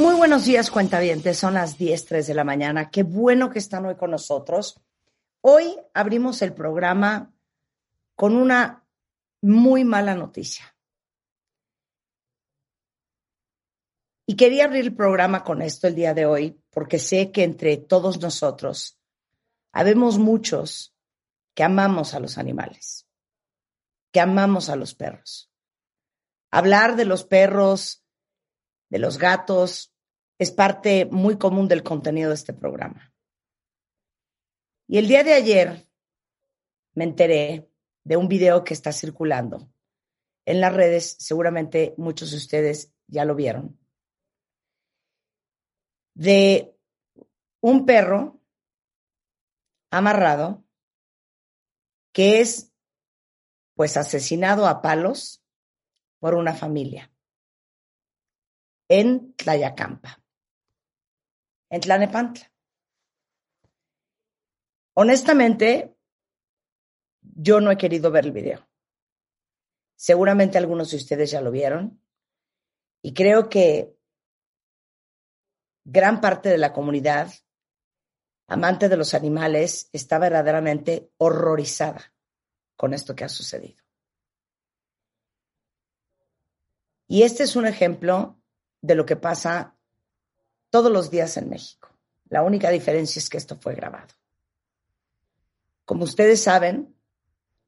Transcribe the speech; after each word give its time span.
Muy 0.00 0.14
buenos 0.14 0.46
días, 0.46 0.70
cuentavientes. 0.70 1.36
Son 1.36 1.52
las 1.52 1.76
10:03 1.76 2.26
de 2.26 2.32
la 2.32 2.42
mañana. 2.42 2.90
Qué 2.90 3.02
bueno 3.02 3.50
que 3.50 3.58
están 3.58 3.84
hoy 3.84 3.96
con 3.96 4.10
nosotros. 4.10 4.80
Hoy 5.42 5.76
abrimos 5.92 6.40
el 6.40 6.54
programa 6.54 7.34
con 8.16 8.34
una 8.34 8.88
muy 9.42 9.84
mala 9.84 10.14
noticia. 10.14 10.74
Y 14.24 14.36
quería 14.36 14.64
abrir 14.64 14.86
el 14.86 14.96
programa 14.96 15.44
con 15.44 15.60
esto 15.60 15.86
el 15.86 15.94
día 15.94 16.14
de 16.14 16.24
hoy, 16.24 16.58
porque 16.70 16.98
sé 16.98 17.30
que 17.30 17.44
entre 17.44 17.76
todos 17.76 18.22
nosotros 18.22 18.98
habemos 19.70 20.16
muchos 20.16 20.96
que 21.54 21.62
amamos 21.62 22.14
a 22.14 22.20
los 22.20 22.38
animales, 22.38 23.06
que 24.12 24.20
amamos 24.20 24.70
a 24.70 24.76
los 24.76 24.94
perros. 24.94 25.52
Hablar 26.50 26.96
de 26.96 27.04
los 27.04 27.24
perros, 27.24 28.02
de 28.90 28.98
los 28.98 29.18
gatos, 29.18 29.94
es 30.38 30.50
parte 30.50 31.06
muy 31.06 31.38
común 31.38 31.68
del 31.68 31.82
contenido 31.82 32.28
de 32.28 32.34
este 32.34 32.52
programa. 32.52 33.14
Y 34.86 34.98
el 34.98 35.06
día 35.06 35.22
de 35.22 35.34
ayer 35.34 35.88
me 36.94 37.04
enteré 37.04 37.70
de 38.04 38.16
un 38.16 38.28
video 38.28 38.64
que 38.64 38.74
está 38.74 38.92
circulando 38.92 39.70
en 40.44 40.60
las 40.60 40.74
redes, 40.74 41.16
seguramente 41.18 41.94
muchos 41.96 42.32
de 42.32 42.38
ustedes 42.38 42.92
ya 43.06 43.24
lo 43.24 43.34
vieron, 43.34 43.78
de 46.14 46.76
un 47.60 47.86
perro 47.86 48.40
amarrado 49.90 50.64
que 52.12 52.40
es 52.40 52.72
pues 53.74 53.96
asesinado 53.96 54.66
a 54.66 54.82
palos 54.82 55.44
por 56.18 56.34
una 56.34 56.54
familia 56.54 57.09
en 58.90 59.34
Tlayacampa, 59.36 60.20
en 61.70 61.80
Tlanepantla. 61.80 62.52
Honestamente, 64.94 65.96
yo 67.22 67.60
no 67.60 67.70
he 67.70 67.78
querido 67.78 68.10
ver 68.10 68.26
el 68.26 68.32
video. 68.32 68.68
Seguramente 69.94 70.58
algunos 70.58 70.90
de 70.90 70.96
ustedes 70.96 71.30
ya 71.30 71.40
lo 71.40 71.52
vieron. 71.52 72.02
Y 73.00 73.14
creo 73.14 73.48
que 73.48 73.96
gran 75.84 76.20
parte 76.20 76.48
de 76.48 76.58
la 76.58 76.72
comunidad 76.72 77.32
amante 78.48 78.88
de 78.88 78.96
los 78.96 79.14
animales 79.14 79.88
está 79.92 80.18
verdaderamente 80.18 81.12
horrorizada 81.18 82.12
con 82.74 82.92
esto 82.92 83.14
que 83.14 83.22
ha 83.22 83.28
sucedido. 83.28 83.84
Y 87.06 87.22
este 87.22 87.44
es 87.44 87.54
un 87.54 87.66
ejemplo 87.66 88.39
de 88.82 88.94
lo 88.94 89.06
que 89.06 89.16
pasa 89.16 89.76
todos 90.70 90.90
los 90.90 91.10
días 91.10 91.36
en 91.36 91.48
México. 91.48 91.88
La 92.28 92.42
única 92.42 92.70
diferencia 92.70 93.18
es 93.18 93.28
que 93.28 93.38
esto 93.38 93.56
fue 93.56 93.74
grabado. 93.74 94.14
Como 95.84 96.04
ustedes 96.04 96.42
saben, 96.42 96.94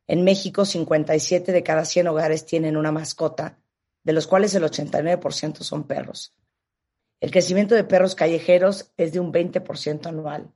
en 0.06 0.24
México 0.24 0.64
57 0.64 1.52
de 1.52 1.62
cada 1.62 1.84
100 1.84 2.08
hogares 2.08 2.46
tienen 2.46 2.76
una 2.76 2.92
mascota, 2.92 3.58
de 4.04 4.12
los 4.12 4.26
cuales 4.26 4.54
el 4.54 4.62
89% 4.62 5.62
son 5.62 5.84
perros. 5.84 6.34
El 7.20 7.30
crecimiento 7.30 7.74
de 7.74 7.84
perros 7.84 8.14
callejeros 8.14 8.92
es 8.96 9.12
de 9.12 9.20
un 9.20 9.32
20% 9.32 10.06
anual. 10.06 10.52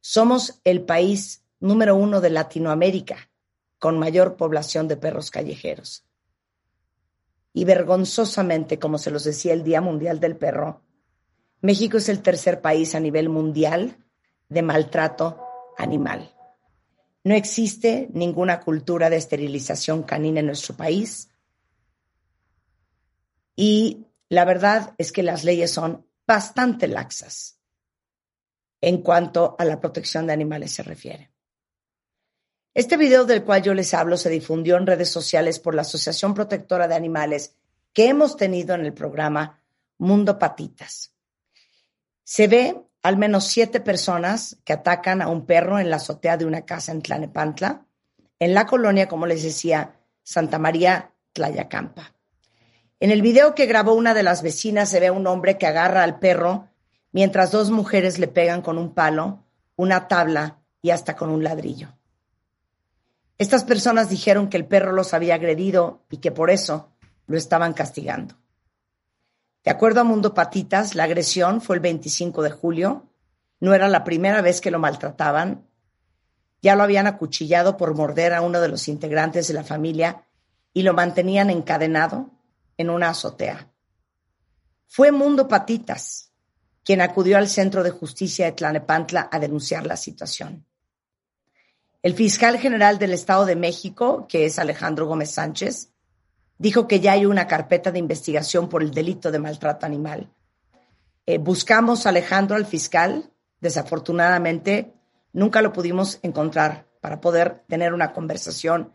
Somos 0.00 0.60
el 0.64 0.82
país 0.82 1.44
número 1.60 1.96
uno 1.96 2.20
de 2.20 2.30
Latinoamérica 2.30 3.30
con 3.78 3.98
mayor 3.98 4.36
población 4.36 4.88
de 4.88 4.96
perros 4.96 5.30
callejeros. 5.30 6.04
Y 7.54 7.64
vergonzosamente, 7.64 8.78
como 8.78 8.98
se 8.98 9.10
los 9.10 9.24
decía 9.24 9.54
el 9.54 9.64
Día 9.64 9.80
Mundial 9.80 10.20
del 10.20 10.36
Perro, 10.36 10.82
México 11.62 11.96
es 11.96 12.10
el 12.10 12.20
tercer 12.20 12.60
país 12.60 12.94
a 12.94 13.00
nivel 13.00 13.30
mundial 13.30 13.96
de 14.50 14.60
maltrato 14.60 15.40
animal. 15.78 16.34
No 17.22 17.34
existe 17.34 18.08
ninguna 18.12 18.60
cultura 18.60 19.08
de 19.08 19.16
esterilización 19.16 20.02
canina 20.02 20.40
en 20.40 20.46
nuestro 20.46 20.76
país. 20.76 21.30
Y 23.56 24.08
la 24.28 24.44
verdad 24.44 24.94
es 24.98 25.12
que 25.12 25.22
las 25.22 25.44
leyes 25.44 25.70
son 25.70 26.06
bastante 26.26 26.88
laxas 26.88 27.60
en 28.80 29.00
cuanto 29.00 29.56
a 29.58 29.64
la 29.64 29.80
protección 29.80 30.26
de 30.26 30.32
animales 30.32 30.72
se 30.72 30.82
refiere. 30.82 31.33
Este 32.74 32.96
video 32.96 33.24
del 33.24 33.44
cual 33.44 33.62
yo 33.62 33.72
les 33.72 33.94
hablo 33.94 34.16
se 34.16 34.28
difundió 34.28 34.76
en 34.76 34.88
redes 34.88 35.08
sociales 35.08 35.60
por 35.60 35.76
la 35.76 35.82
Asociación 35.82 36.34
Protectora 36.34 36.88
de 36.88 36.96
Animales 36.96 37.54
que 37.92 38.08
hemos 38.08 38.36
tenido 38.36 38.74
en 38.74 38.84
el 38.84 38.92
programa 38.92 39.60
Mundo 39.96 40.40
Patitas. 40.40 41.12
Se 42.24 42.48
ve 42.48 42.76
al 43.00 43.16
menos 43.16 43.44
siete 43.44 43.78
personas 43.78 44.56
que 44.64 44.72
atacan 44.72 45.22
a 45.22 45.28
un 45.28 45.46
perro 45.46 45.78
en 45.78 45.88
la 45.88 45.96
azotea 45.96 46.36
de 46.36 46.46
una 46.46 46.62
casa 46.62 46.90
en 46.90 47.00
Tlanepantla, 47.00 47.86
en 48.40 48.54
la 48.54 48.66
colonia, 48.66 49.06
como 49.06 49.26
les 49.26 49.44
decía, 49.44 49.94
Santa 50.24 50.58
María 50.58 51.12
Tlayacampa. 51.32 52.12
En 52.98 53.12
el 53.12 53.22
video 53.22 53.54
que 53.54 53.66
grabó 53.66 53.92
una 53.92 54.14
de 54.14 54.24
las 54.24 54.42
vecinas 54.42 54.88
se 54.88 54.98
ve 54.98 55.06
a 55.06 55.12
un 55.12 55.28
hombre 55.28 55.58
que 55.58 55.68
agarra 55.68 56.02
al 56.02 56.18
perro 56.18 56.70
mientras 57.12 57.52
dos 57.52 57.70
mujeres 57.70 58.18
le 58.18 58.26
pegan 58.26 58.62
con 58.62 58.78
un 58.78 58.94
palo, 58.94 59.44
una 59.76 60.08
tabla 60.08 60.58
y 60.82 60.90
hasta 60.90 61.14
con 61.14 61.30
un 61.30 61.44
ladrillo. 61.44 61.94
Estas 63.36 63.64
personas 63.64 64.08
dijeron 64.08 64.48
que 64.48 64.56
el 64.56 64.66
perro 64.66 64.92
los 64.92 65.12
había 65.12 65.34
agredido 65.34 66.04
y 66.10 66.18
que 66.18 66.30
por 66.30 66.50
eso 66.50 66.90
lo 67.26 67.36
estaban 67.36 67.72
castigando. 67.72 68.36
De 69.64 69.70
acuerdo 69.70 70.00
a 70.00 70.04
Mundo 70.04 70.34
Patitas, 70.34 70.94
la 70.94 71.04
agresión 71.04 71.60
fue 71.60 71.76
el 71.76 71.80
25 71.80 72.42
de 72.42 72.50
julio, 72.50 73.10
no 73.60 73.74
era 73.74 73.88
la 73.88 74.04
primera 74.04 74.42
vez 74.42 74.60
que 74.60 74.70
lo 74.70 74.78
maltrataban, 74.78 75.66
ya 76.60 76.76
lo 76.76 76.82
habían 76.82 77.06
acuchillado 77.06 77.76
por 77.76 77.94
morder 77.94 78.34
a 78.34 78.42
uno 78.42 78.60
de 78.60 78.68
los 78.68 78.88
integrantes 78.88 79.48
de 79.48 79.54
la 79.54 79.64
familia 79.64 80.26
y 80.72 80.82
lo 80.82 80.92
mantenían 80.94 81.50
encadenado 81.50 82.30
en 82.76 82.90
una 82.90 83.10
azotea. 83.10 83.70
Fue 84.86 85.12
Mundo 85.12 85.48
Patitas 85.48 86.30
quien 86.84 87.00
acudió 87.00 87.38
al 87.38 87.48
Centro 87.48 87.82
de 87.82 87.90
Justicia 87.90 88.44
de 88.44 88.52
Tlanepantla 88.52 89.28
a 89.32 89.38
denunciar 89.38 89.86
la 89.86 89.96
situación. 89.96 90.66
El 92.04 92.12
fiscal 92.12 92.58
general 92.58 92.98
del 92.98 93.14
Estado 93.14 93.46
de 93.46 93.56
México, 93.56 94.26
que 94.28 94.44
es 94.44 94.58
Alejandro 94.58 95.06
Gómez 95.06 95.30
Sánchez, 95.30 95.88
dijo 96.58 96.86
que 96.86 97.00
ya 97.00 97.12
hay 97.12 97.24
una 97.24 97.46
carpeta 97.46 97.90
de 97.90 97.98
investigación 97.98 98.68
por 98.68 98.82
el 98.82 98.90
delito 98.90 99.32
de 99.32 99.38
maltrato 99.38 99.86
animal. 99.86 100.30
Eh, 101.24 101.38
buscamos 101.38 102.04
a 102.04 102.10
Alejandro, 102.10 102.56
al 102.56 102.66
fiscal, 102.66 103.32
desafortunadamente 103.58 104.92
nunca 105.32 105.62
lo 105.62 105.72
pudimos 105.72 106.18
encontrar 106.20 106.86
para 107.00 107.22
poder 107.22 107.64
tener 107.68 107.94
una 107.94 108.12
conversación 108.12 108.92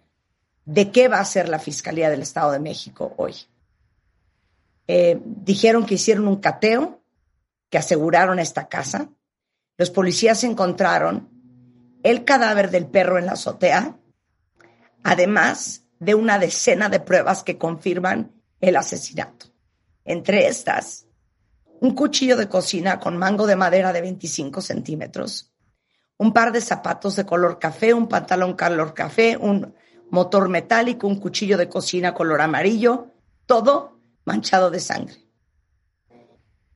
de 0.65 0.91
qué 0.91 1.07
va 1.07 1.17
a 1.17 1.21
hacer 1.21 1.49
la 1.49 1.57
Fiscalía 1.57 2.11
del 2.11 2.21
Estado 2.21 2.51
de 2.51 2.59
México 2.59 3.15
hoy. 3.17 3.33
Eh, 4.85 5.19
dijeron 5.25 5.83
que 5.87 5.95
hicieron 5.95 6.27
un 6.27 6.37
cateo, 6.37 7.01
que 7.71 7.79
aseguraron 7.79 8.37
esta 8.37 8.67
casa. 8.67 9.09
Los 9.79 9.89
policías 9.89 10.43
encontraron 10.43 11.38
el 12.03 12.23
cadáver 12.25 12.69
del 12.71 12.87
perro 12.87 13.17
en 13.17 13.25
la 13.25 13.33
azotea, 13.33 13.97
además 15.03 15.85
de 15.99 16.15
una 16.15 16.39
decena 16.39 16.89
de 16.89 16.99
pruebas 16.99 17.43
que 17.43 17.57
confirman 17.57 18.31
el 18.61 18.75
asesinato. 18.75 19.47
Entre 20.05 20.47
estas, 20.47 21.07
un 21.81 21.93
cuchillo 21.93 22.37
de 22.37 22.49
cocina 22.49 22.99
con 22.99 23.17
mango 23.17 23.47
de 23.47 23.55
madera 23.55 23.93
de 23.93 24.01
25 24.01 24.61
centímetros, 24.61 25.53
un 26.17 26.33
par 26.33 26.51
de 26.51 26.61
zapatos 26.61 27.15
de 27.15 27.25
color 27.25 27.59
café, 27.59 27.93
un 27.93 28.07
pantalón 28.07 28.55
color 28.55 28.93
café, 28.93 29.37
un 29.37 29.73
motor 30.09 30.49
metálico, 30.49 31.07
un 31.07 31.19
cuchillo 31.19 31.57
de 31.57 31.69
cocina 31.69 32.13
color 32.13 32.41
amarillo, 32.41 33.07
todo 33.45 33.99
manchado 34.25 34.69
de 34.69 34.79
sangre. 34.79 35.29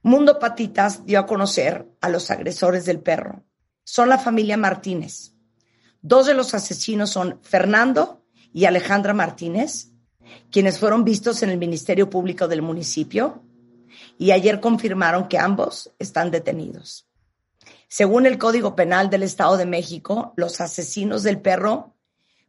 Mundo 0.02 0.40
Patitas 0.40 1.06
dio 1.06 1.20
a 1.20 1.26
conocer 1.26 1.90
a 2.02 2.10
los 2.10 2.30
agresores 2.30 2.86
del 2.86 3.00
perro. 3.00 3.44
Son 3.84 4.10
la 4.10 4.18
familia 4.18 4.58
Martínez. 4.58 5.34
Dos 6.02 6.26
de 6.26 6.34
los 6.34 6.54
asesinos 6.54 7.10
son 7.10 7.40
Fernando 7.42 8.26
y 8.54 8.66
Alejandra 8.66 9.14
Martínez, 9.14 9.90
quienes 10.52 10.80
fueron 10.80 11.04
vistos 11.04 11.44
en 11.44 11.50
el 11.50 11.58
Ministerio 11.58 12.10
Público 12.10 12.48
del 12.48 12.62
municipio. 12.62 13.44
y 14.18 14.32
ayer 14.32 14.60
confirmaron 14.60 15.28
que 15.28 15.38
ambos 15.38 15.92
están 16.00 16.32
detenidos. 16.32 17.08
Según 17.88 18.26
el 18.26 18.40
Código 18.40 18.76
Penal 18.76 19.10
del 19.10 19.22
Estado 19.22 19.56
de 19.56 19.68
México, 19.68 20.34
los 20.36 20.60
asesinos 20.62 21.22
del 21.22 21.40
perro 21.40 21.94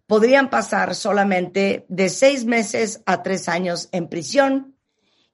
podrían 0.06 0.48
pasar 0.50 0.94
solamente 0.94 1.84
de 1.88 2.08
seis 2.08 2.44
meses 2.44 3.02
a 3.06 3.22
tres 3.22 3.48
años 3.48 3.88
en 3.92 4.08
prisión 4.08 4.76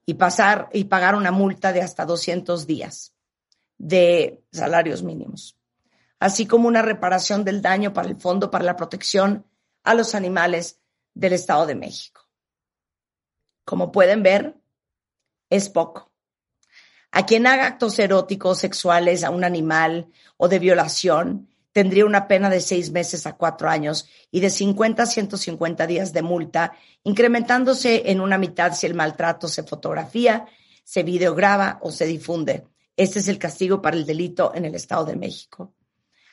y 0.06 0.14
pasar 0.14 0.68
y 0.72 0.84
pagar 0.84 1.14
una 1.14 1.30
multa 1.30 1.72
de 1.72 1.82
hasta 1.82 2.04
200 2.04 2.66
días 2.66 3.14
de 3.78 4.42
salarios 4.52 5.04
mínimos, 5.04 5.56
así 6.20 6.46
como 6.46 6.68
una 6.68 6.82
reparación 6.82 7.44
del 7.44 7.62
daño 7.62 7.92
para 7.92 8.08
el 8.08 8.16
Fondo 8.16 8.50
para 8.50 8.64
la 8.64 8.76
Protección 8.76 9.46
a 9.82 9.94
los 9.94 10.14
Animales 10.14 10.78
del 11.14 11.32
Estado 11.32 11.66
de 11.66 11.74
México. 11.74 12.28
Como 13.64 13.90
pueden 13.90 14.22
ver, 14.22 14.54
es 15.48 15.68
poco. 15.68 16.12
A 17.10 17.26
quien 17.26 17.46
haga 17.46 17.66
actos 17.66 17.98
eróticos 17.98 18.58
sexuales 18.58 19.24
a 19.24 19.30
un 19.30 19.42
animal 19.42 20.08
o 20.36 20.46
de 20.46 20.60
violación 20.60 21.48
tendría 21.72 22.04
una 22.04 22.28
pena 22.28 22.50
de 22.50 22.60
seis 22.60 22.90
meses 22.90 23.26
a 23.26 23.36
cuatro 23.36 23.68
años 23.68 24.08
y 24.30 24.40
de 24.40 24.50
50 24.50 25.02
a 25.02 25.06
150 25.06 25.86
días 25.86 26.12
de 26.12 26.22
multa, 26.22 26.72
incrementándose 27.02 28.10
en 28.10 28.20
una 28.20 28.38
mitad 28.38 28.74
si 28.74 28.86
el 28.86 28.94
maltrato 28.94 29.48
se 29.48 29.62
fotografía, 29.62 30.46
se 30.84 31.02
videograba 31.02 31.78
o 31.82 31.90
se 31.90 32.06
difunde. 32.06 32.66
Este 32.96 33.20
es 33.20 33.28
el 33.28 33.38
castigo 33.38 33.80
para 33.80 33.96
el 33.96 34.04
delito 34.04 34.52
en 34.54 34.66
el 34.66 34.74
Estado 34.74 35.06
de 35.06 35.16
México. 35.16 35.72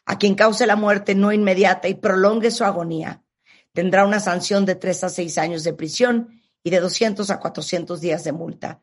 A 0.09 0.18
quien 0.18 0.36
cause 0.36 0.65
la 0.65 0.77
muerte 0.77 1.15
no 1.15 1.33
inmediata 1.33 1.89
y 1.89 1.95
prolongue 1.95 2.50
su 2.50 2.63
agonía, 2.63 3.25
tendrá 3.74 4.06
una 4.06 4.21
sanción 4.21 4.65
de 4.65 4.75
tres 4.75 5.04
a 5.04 5.09
seis 5.09 5.38
años 5.38 5.65
de 5.65 5.74
prisión 5.74 6.42
y 6.63 6.69
de 6.69 6.80
200 6.80 7.30
a 7.30 7.42
400 7.42 8.00
días 8.00 8.24
de 8.24 8.31
multa. 8.31 8.81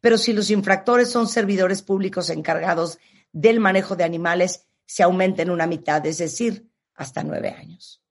Pero 0.00 0.18
si 0.18 0.32
los 0.32 0.50
infractores 0.50 1.12
son 1.12 1.28
servidores 1.28 1.82
públicos 1.82 2.28
encargados 2.28 2.98
del 3.30 3.60
manejo 3.60 3.94
de 3.94 4.02
animales, 4.02 4.66
se 4.84 5.04
aumenta 5.04 5.42
en 5.42 5.50
una 5.50 5.68
mitad, 5.68 6.04
es 6.06 6.18
decir, 6.18 6.68
hasta 6.96 7.22
nueve 7.22 7.50
años. 7.50 8.02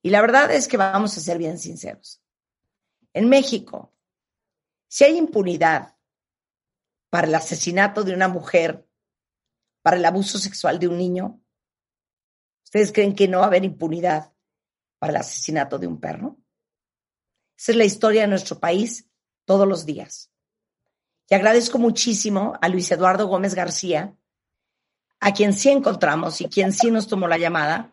Y 0.00 0.08
la 0.08 0.22
verdad 0.22 0.50
es 0.50 0.68
que 0.68 0.78
vamos 0.78 1.14
a 1.18 1.20
ser 1.20 1.36
bien 1.36 1.58
sinceros. 1.58 2.22
En 3.12 3.28
México, 3.28 3.92
si 4.88 5.04
hay 5.04 5.18
impunidad 5.18 5.96
para 7.10 7.26
el 7.26 7.34
asesinato 7.34 8.04
de 8.04 8.14
una 8.14 8.28
mujer, 8.28 8.88
para 9.82 9.98
el 9.98 10.04
abuso 10.06 10.38
sexual 10.38 10.78
de 10.78 10.88
un 10.88 10.96
niño, 10.96 11.42
¿ustedes 12.70 12.92
creen 12.92 13.16
que 13.16 13.26
no 13.26 13.38
va 13.38 13.44
a 13.44 13.46
haber 13.48 13.64
impunidad 13.64 14.32
para 15.00 15.10
el 15.10 15.16
asesinato 15.16 15.76
de 15.76 15.88
un 15.88 15.98
perro? 15.98 16.36
Esa 17.58 17.72
es 17.72 17.76
la 17.76 17.84
historia 17.84 18.22
de 18.22 18.28
nuestro 18.28 18.60
país 18.60 19.10
todos 19.44 19.66
los 19.66 19.84
días. 19.84 20.30
Y 21.28 21.34
agradezco 21.34 21.78
muchísimo 21.78 22.56
a 22.62 22.68
Luis 22.68 22.88
Eduardo 22.92 23.26
Gómez 23.26 23.54
García, 23.54 24.16
a 25.18 25.34
quien 25.34 25.52
sí 25.52 25.68
encontramos 25.70 26.40
y 26.40 26.48
quien 26.48 26.72
sí 26.72 26.92
nos 26.92 27.08
tomó 27.08 27.26
la 27.26 27.38
llamada, 27.38 27.92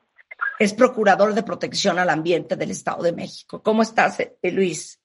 es 0.59 0.73
procurador 0.73 1.33
de 1.33 1.41
protección 1.41 1.97
al 1.97 2.11
ambiente 2.11 2.55
del 2.55 2.69
Estado 2.69 3.01
de 3.01 3.13
México. 3.13 3.63
¿Cómo 3.63 3.81
estás, 3.81 4.19
eh, 4.19 4.37
Luis? 4.43 5.01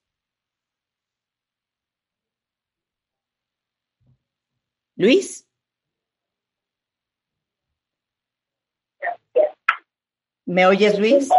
Luis. 4.95 5.47
¿Me 10.45 10.65
oyes, 10.65 10.99
Luis? 10.99 11.29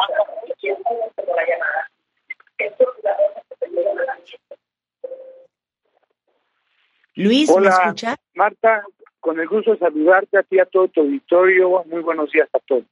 Luis, 7.16 7.50
¿me 7.56 7.68
escucha? 7.68 8.16
Marta, 8.34 8.84
con 9.20 9.38
el 9.38 9.46
gusto 9.46 9.72
de 9.72 9.78
saludarte 9.78 10.38
a 10.38 10.42
ti, 10.42 10.58
a 10.58 10.66
todo 10.66 10.88
tu 10.88 11.00
auditorio. 11.00 11.84
Muy 11.86 12.02
buenos 12.02 12.30
días 12.32 12.48
a 12.52 12.58
todos. 12.60 12.86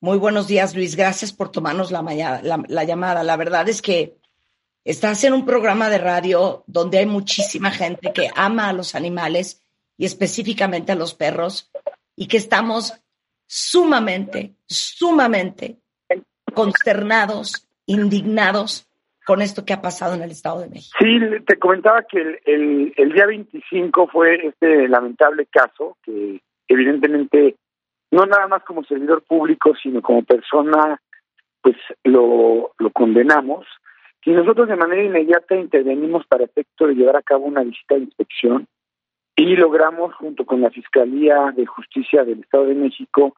Muy 0.00 0.18
buenos 0.18 0.48
días, 0.48 0.74
Luis. 0.74 0.96
Gracias 0.96 1.32
por 1.32 1.50
tomarnos 1.50 1.90
la, 1.90 2.02
la, 2.02 2.84
llamada. 2.84 3.22
La 3.22 3.36
verdad 3.36 3.68
es 3.68 3.80
que 3.80 4.16
estás 4.84 5.22
en 5.24 5.32
un 5.32 5.46
programa 5.46 5.88
de 5.90 5.98
radio 5.98 6.64
donde 6.66 6.98
hay 6.98 7.06
muchísima 7.06 7.70
gente 7.70 8.12
que 8.12 8.28
ama 8.34 8.68
a 8.68 8.72
los 8.72 8.94
animales 8.94 9.62
y 9.96 10.04
específicamente 10.04 10.92
a 10.92 10.96
los 10.96 11.14
perros 11.14 11.70
y 12.16 12.26
que 12.26 12.36
estamos 12.36 13.01
sumamente, 13.52 14.54
sumamente 14.64 15.76
consternados, 16.54 17.68
indignados 17.84 18.88
con 19.26 19.42
esto 19.42 19.66
que 19.66 19.74
ha 19.74 19.82
pasado 19.82 20.14
en 20.14 20.22
el 20.22 20.30
Estado 20.30 20.62
de 20.62 20.70
México. 20.70 20.96
Sí, 20.98 21.18
te 21.46 21.58
comentaba 21.58 22.02
que 22.04 22.40
el, 22.46 23.12
día 23.12 23.26
25 23.26 24.08
fue 24.08 24.46
este 24.46 24.88
lamentable 24.88 25.46
caso 25.46 25.98
que 26.02 26.40
evidentemente 26.66 27.56
no 28.10 28.24
nada 28.24 28.48
más 28.48 28.62
como 28.64 28.84
servidor 28.84 29.22
público, 29.22 29.74
sino 29.82 30.00
como 30.00 30.22
persona, 30.22 30.98
pues 31.60 31.76
lo 32.04 32.72
condenamos. 32.94 33.66
Y 34.24 34.30
nosotros 34.30 34.68
de 34.68 34.76
manera 34.76 35.02
inmediata 35.02 35.56
intervenimos 35.56 36.26
para 36.26 36.44
efecto 36.44 36.86
de 36.86 36.94
llevar 36.94 37.16
a 37.16 37.22
cabo 37.22 37.44
una 37.44 37.62
visita 37.62 37.96
de 37.96 38.04
inspección 38.04 38.66
y 39.36 39.56
logramos, 39.56 40.14
junto 40.14 40.44
con 40.44 40.60
la 40.60 40.70
Fiscalía 40.70 41.52
de 41.56 41.66
Justicia 41.66 42.24
del 42.24 42.40
Estado 42.40 42.66
de 42.66 42.74
México, 42.74 43.34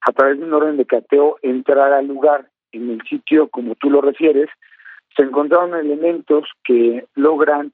a 0.00 0.12
través 0.12 0.38
de 0.38 0.44
un 0.44 0.52
orden 0.52 0.76
de 0.76 0.86
cateo, 0.86 1.36
entrar 1.42 1.92
al 1.92 2.06
lugar 2.06 2.48
en 2.72 2.90
el 2.90 3.02
sitio, 3.08 3.48
como 3.48 3.74
tú 3.74 3.90
lo 3.90 4.00
refieres, 4.00 4.48
se 5.16 5.22
encontraron 5.22 5.74
elementos 5.74 6.44
que 6.64 7.06
logran 7.14 7.72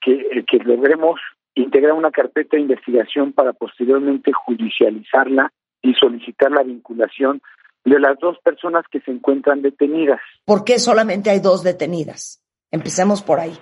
que, 0.00 0.12
eh, 0.12 0.44
que 0.46 0.58
logremos 0.58 1.20
integrar 1.54 1.94
una 1.94 2.10
carpeta 2.10 2.56
de 2.56 2.62
investigación 2.62 3.32
para 3.32 3.52
posteriormente 3.52 4.32
judicializarla 4.32 5.50
y 5.82 5.94
solicitar 5.94 6.50
la 6.50 6.62
vinculación 6.62 7.40
de 7.84 7.98
las 7.98 8.18
dos 8.18 8.36
personas 8.40 8.84
que 8.90 9.00
se 9.00 9.10
encuentran 9.10 9.62
detenidas. 9.62 10.20
¿Por 10.44 10.64
qué 10.64 10.78
solamente 10.78 11.30
hay 11.30 11.40
dos 11.40 11.62
detenidas? 11.62 12.42
Empecemos 12.70 13.22
por 13.22 13.40
ahí. 13.40 13.56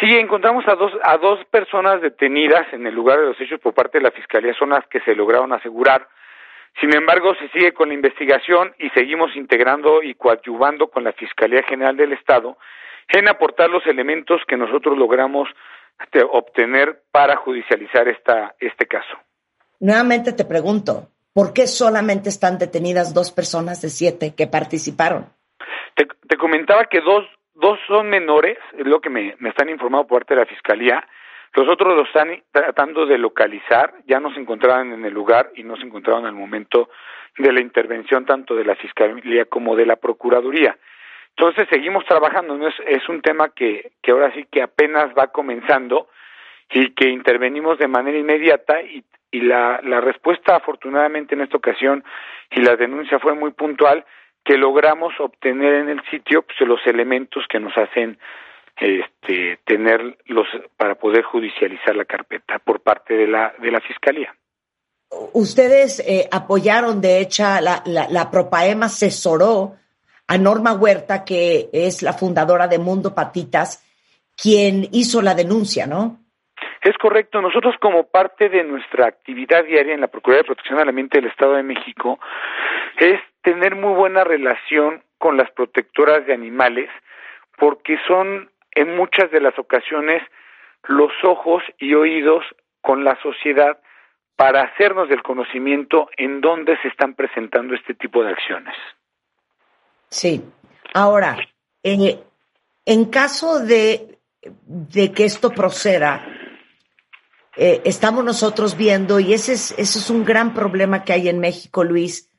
Sí, 0.00 0.16
encontramos 0.16 0.66
a 0.66 0.74
dos, 0.74 0.92
a 1.02 1.16
dos 1.18 1.44
personas 1.46 2.00
detenidas 2.00 2.72
en 2.72 2.86
el 2.86 2.94
lugar 2.94 3.20
de 3.20 3.26
los 3.26 3.40
hechos 3.40 3.60
por 3.60 3.74
parte 3.74 3.98
de 3.98 4.04
la 4.04 4.10
Fiscalía, 4.10 4.54
son 4.54 4.70
las 4.70 4.86
que 4.88 5.00
se 5.00 5.14
lograron 5.14 5.52
asegurar 5.52 6.08
sin 6.80 6.94
embargo, 6.94 7.34
se 7.34 7.48
sigue 7.50 7.72
con 7.72 7.88
la 7.88 7.94
investigación 7.94 8.74
y 8.78 8.88
seguimos 8.90 9.36
integrando 9.36 10.02
y 10.02 10.14
coadyuvando 10.14 10.88
con 10.88 11.04
la 11.04 11.12
Fiscalía 11.12 11.62
General 11.62 11.96
del 11.96 12.12
Estado 12.12 12.56
en 13.08 13.28
aportar 13.28 13.68
los 13.68 13.86
elementos 13.86 14.40
que 14.48 14.56
nosotros 14.56 14.96
logramos 14.96 15.48
este, 16.00 16.22
obtener 16.22 17.02
para 17.10 17.36
judicializar 17.36 18.08
esta, 18.08 18.54
este 18.58 18.86
caso. 18.86 19.18
Nuevamente 19.80 20.32
te 20.32 20.44
pregunto, 20.44 21.08
¿por 21.34 21.52
qué 21.52 21.66
solamente 21.66 22.30
están 22.30 22.58
detenidas 22.58 23.12
dos 23.12 23.32
personas 23.32 23.82
de 23.82 23.90
siete 23.90 24.34
que 24.34 24.46
participaron? 24.46 25.26
Te, 25.94 26.06
te 26.26 26.36
comentaba 26.36 26.86
que 26.86 27.00
dos, 27.00 27.26
dos 27.54 27.78
son 27.86 28.08
menores, 28.08 28.58
es 28.76 28.86
lo 28.86 29.00
que 29.00 29.10
me, 29.10 29.36
me 29.38 29.50
están 29.50 29.68
informando 29.68 30.06
por 30.06 30.20
parte 30.20 30.34
de 30.34 30.40
la 30.40 30.46
Fiscalía, 30.46 31.06
los 31.54 31.68
otros 31.68 31.94
los 31.94 32.06
están 32.08 32.42
tratando 32.50 33.04
de 33.04 33.18
localizar, 33.18 33.92
ya 34.06 34.20
no 34.20 34.32
se 34.32 34.40
encontraban 34.40 34.92
en 34.92 35.04
el 35.04 35.12
lugar 35.12 35.50
y 35.54 35.62
no 35.62 35.76
se 35.76 35.84
encontraban 35.84 36.24
al 36.24 36.34
momento 36.34 36.88
de 37.36 37.52
la 37.52 37.60
intervención 37.60 38.24
tanto 38.24 38.54
de 38.54 38.64
la 38.64 38.74
Fiscalía 38.74 39.44
como 39.44 39.76
de 39.76 39.86
la 39.86 39.96
Procuraduría. 39.96 40.76
Entonces 41.36 41.66
seguimos 41.68 42.04
trabajando, 42.06 42.56
¿no? 42.56 42.68
es, 42.68 42.74
es 42.86 43.08
un 43.08 43.20
tema 43.22 43.50
que, 43.50 43.92
que 44.02 44.12
ahora 44.12 44.32
sí 44.34 44.46
que 44.50 44.62
apenas 44.62 45.08
va 45.18 45.28
comenzando 45.28 46.08
y 46.70 46.90
que 46.94 47.08
intervenimos 47.08 47.78
de 47.78 47.88
manera 47.88 48.18
inmediata 48.18 48.80
y, 48.82 49.04
y 49.30 49.40
la, 49.40 49.80
la 49.82 50.00
respuesta 50.00 50.56
afortunadamente 50.56 51.34
en 51.34 51.42
esta 51.42 51.56
ocasión 51.56 52.04
y 52.50 52.60
la 52.60 52.76
denuncia 52.76 53.18
fue 53.18 53.34
muy 53.34 53.52
puntual 53.52 54.04
que 54.44 54.56
logramos 54.56 55.12
obtener 55.20 55.74
en 55.74 55.88
el 55.88 56.02
sitio 56.10 56.42
pues, 56.42 56.60
los 56.60 56.80
elementos 56.86 57.44
que 57.48 57.60
nos 57.60 57.76
hacen 57.76 58.18
este, 58.76 59.58
tener 59.64 60.18
los 60.26 60.46
para 60.76 60.94
poder 60.94 61.22
judicializar 61.22 61.94
la 61.94 62.04
carpeta 62.04 62.58
por 62.58 62.80
parte 62.80 63.14
de 63.14 63.26
la 63.26 63.54
de 63.58 63.70
la 63.70 63.80
fiscalía. 63.80 64.34
Ustedes 65.34 66.00
eh, 66.00 66.26
apoyaron, 66.32 67.00
de 67.00 67.20
hecho, 67.20 67.42
la, 67.60 67.82
la, 67.84 68.08
la 68.08 68.30
Propaema 68.30 68.86
asesoró 68.86 69.76
a 70.26 70.38
Norma 70.38 70.72
Huerta, 70.72 71.24
que 71.24 71.68
es 71.72 72.02
la 72.02 72.14
fundadora 72.14 72.66
de 72.66 72.78
Mundo 72.78 73.14
Patitas, 73.14 73.84
quien 74.40 74.88
hizo 74.92 75.20
la 75.20 75.34
denuncia, 75.34 75.86
¿no? 75.86 76.18
Es 76.80 76.96
correcto. 76.98 77.42
Nosotros 77.42 77.74
como 77.80 78.04
parte 78.04 78.48
de 78.48 78.64
nuestra 78.64 79.06
actividad 79.06 79.64
diaria 79.64 79.94
en 79.94 80.00
la 80.00 80.08
Procuraduría 80.08 80.42
de 80.42 80.46
Protección 80.46 80.78
al 80.78 80.88
Ambiente 80.88 81.18
del 81.20 81.30
Estado 81.30 81.54
de 81.54 81.62
México 81.62 82.18
es 82.98 83.20
tener 83.42 83.76
muy 83.76 83.94
buena 83.94 84.24
relación 84.24 85.02
con 85.18 85.36
las 85.36 85.50
protectoras 85.52 86.26
de 86.26 86.34
animales 86.34 86.90
porque 87.58 87.96
son 88.06 88.50
en 88.72 88.96
muchas 88.96 89.30
de 89.30 89.40
las 89.40 89.58
ocasiones 89.58 90.22
los 90.84 91.12
ojos 91.22 91.62
y 91.78 91.94
oídos 91.94 92.44
con 92.80 93.04
la 93.04 93.20
sociedad 93.22 93.78
para 94.36 94.62
hacernos 94.62 95.08
del 95.08 95.22
conocimiento 95.22 96.08
en 96.16 96.40
dónde 96.40 96.76
se 96.82 96.88
están 96.88 97.14
presentando 97.14 97.74
este 97.74 97.94
tipo 97.94 98.24
de 98.24 98.30
acciones. 98.30 98.74
Sí. 100.08 100.42
Ahora, 100.94 101.36
eh, 101.82 102.18
en 102.84 103.04
caso 103.06 103.60
de, 103.60 104.18
de 104.42 105.12
que 105.12 105.24
esto 105.24 105.50
proceda, 105.50 106.26
eh, 107.56 107.82
estamos 107.84 108.24
nosotros 108.24 108.76
viendo, 108.76 109.20
y 109.20 109.32
ese 109.34 109.52
es, 109.52 109.72
ese 109.72 109.98
es 109.98 110.10
un 110.10 110.24
gran 110.24 110.54
problema 110.54 111.04
que 111.04 111.12
hay 111.12 111.28
en 111.28 111.38
México, 111.38 111.84
Luis. 111.84 112.31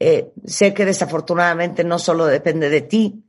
Eh, 0.00 0.32
sé 0.44 0.74
que 0.74 0.84
desafortunadamente 0.84 1.84
no 1.84 1.98
solo 1.98 2.26
depende 2.26 2.68
de 2.68 2.82
ti, 2.82 3.24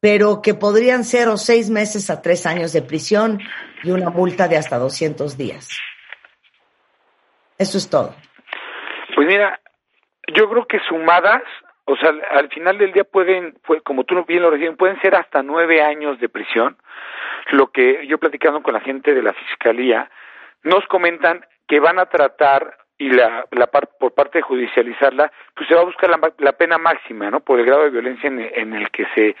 pero 0.00 0.42
que 0.42 0.54
podrían 0.54 1.04
ser 1.04 1.28
o 1.28 1.36
seis 1.36 1.70
meses 1.70 2.10
a 2.10 2.22
tres 2.22 2.46
años 2.46 2.72
de 2.72 2.82
prisión 2.82 3.40
y 3.82 3.90
una 3.90 4.10
multa 4.10 4.46
de 4.48 4.56
hasta 4.56 4.78
200 4.78 5.36
días. 5.36 5.68
Eso 7.58 7.78
es 7.78 7.88
todo. 7.88 8.14
Pues 9.14 9.26
mira, 9.26 9.60
yo 10.34 10.48
creo 10.50 10.66
que 10.66 10.78
sumadas, 10.88 11.42
o 11.86 11.96
sea, 11.96 12.12
al 12.32 12.48
final 12.50 12.78
del 12.78 12.92
día 12.92 13.04
pueden, 13.04 13.58
como 13.84 14.04
tú 14.04 14.22
bien 14.26 14.42
lo 14.42 14.50
decías, 14.50 14.76
pueden 14.76 15.00
ser 15.00 15.14
hasta 15.14 15.42
nueve 15.42 15.82
años 15.82 16.20
de 16.20 16.28
prisión. 16.28 16.76
Lo 17.50 17.70
que 17.70 18.06
yo 18.06 18.18
platicando 18.18 18.62
con 18.62 18.74
la 18.74 18.80
gente 18.80 19.14
de 19.14 19.22
la 19.22 19.32
fiscalía, 19.32 20.10
nos 20.62 20.84
comentan 20.86 21.46
que 21.66 21.80
van 21.80 21.98
a 21.98 22.06
tratar 22.06 22.76
y 22.98 23.10
la, 23.10 23.46
la 23.50 23.66
por 23.66 24.14
parte 24.14 24.38
de 24.38 24.42
judicializarla, 24.42 25.30
pues 25.54 25.68
se 25.68 25.74
va 25.74 25.82
a 25.82 25.84
buscar 25.84 26.08
la, 26.08 26.18
la 26.38 26.52
pena 26.52 26.78
máxima, 26.78 27.30
¿no? 27.30 27.40
Por 27.40 27.60
el 27.60 27.66
grado 27.66 27.84
de 27.84 27.90
violencia 27.90 28.28
en, 28.28 28.40
en, 28.40 28.74
el 28.74 28.90
que 28.90 29.06
se, 29.14 29.36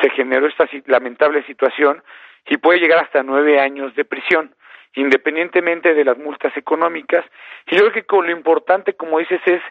se 0.00 0.10
generó 0.10 0.46
esta 0.46 0.68
lamentable 0.86 1.42
situación 1.44 2.02
y 2.46 2.58
puede 2.58 2.80
llegar 2.80 3.02
hasta 3.02 3.22
nueve 3.22 3.60
años 3.60 3.94
de 3.94 4.04
prisión, 4.04 4.54
independientemente 4.94 5.94
de 5.94 6.04
las 6.04 6.18
multas 6.18 6.54
económicas. 6.56 7.24
Y 7.66 7.76
yo 7.76 7.82
creo 7.82 7.92
que 7.92 8.04
con 8.04 8.26
lo 8.26 8.32
importante, 8.32 8.94
como 8.94 9.18
dices, 9.18 9.40
es 9.46 9.62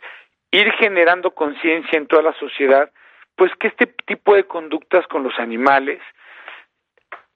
ir 0.52 0.72
generando 0.74 1.32
conciencia 1.32 1.98
en 1.98 2.08
toda 2.08 2.24
la 2.24 2.34
sociedad, 2.34 2.92
pues 3.36 3.52
que 3.60 3.68
este 3.68 3.88
tipo 4.06 4.36
de 4.36 4.46
conductas 4.46 5.06
con 5.08 5.24
los 5.24 5.38
animales 5.38 6.00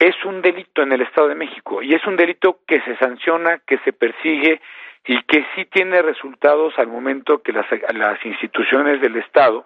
es 0.01 0.15
un 0.25 0.41
delito 0.41 0.81
en 0.81 0.91
el 0.91 1.01
Estado 1.01 1.27
de 1.27 1.35
México 1.35 1.83
y 1.83 1.93
es 1.93 2.05
un 2.07 2.17
delito 2.17 2.59
que 2.67 2.81
se 2.81 2.97
sanciona, 2.97 3.59
que 3.59 3.77
se 3.85 3.93
persigue 3.93 4.59
y 5.05 5.21
que 5.23 5.45
sí 5.55 5.65
tiene 5.65 6.01
resultados 6.01 6.73
al 6.77 6.87
momento 6.87 7.43
que 7.43 7.53
las, 7.53 7.67
instituciones 8.25 8.99
del 8.99 9.17
Estado 9.17 9.63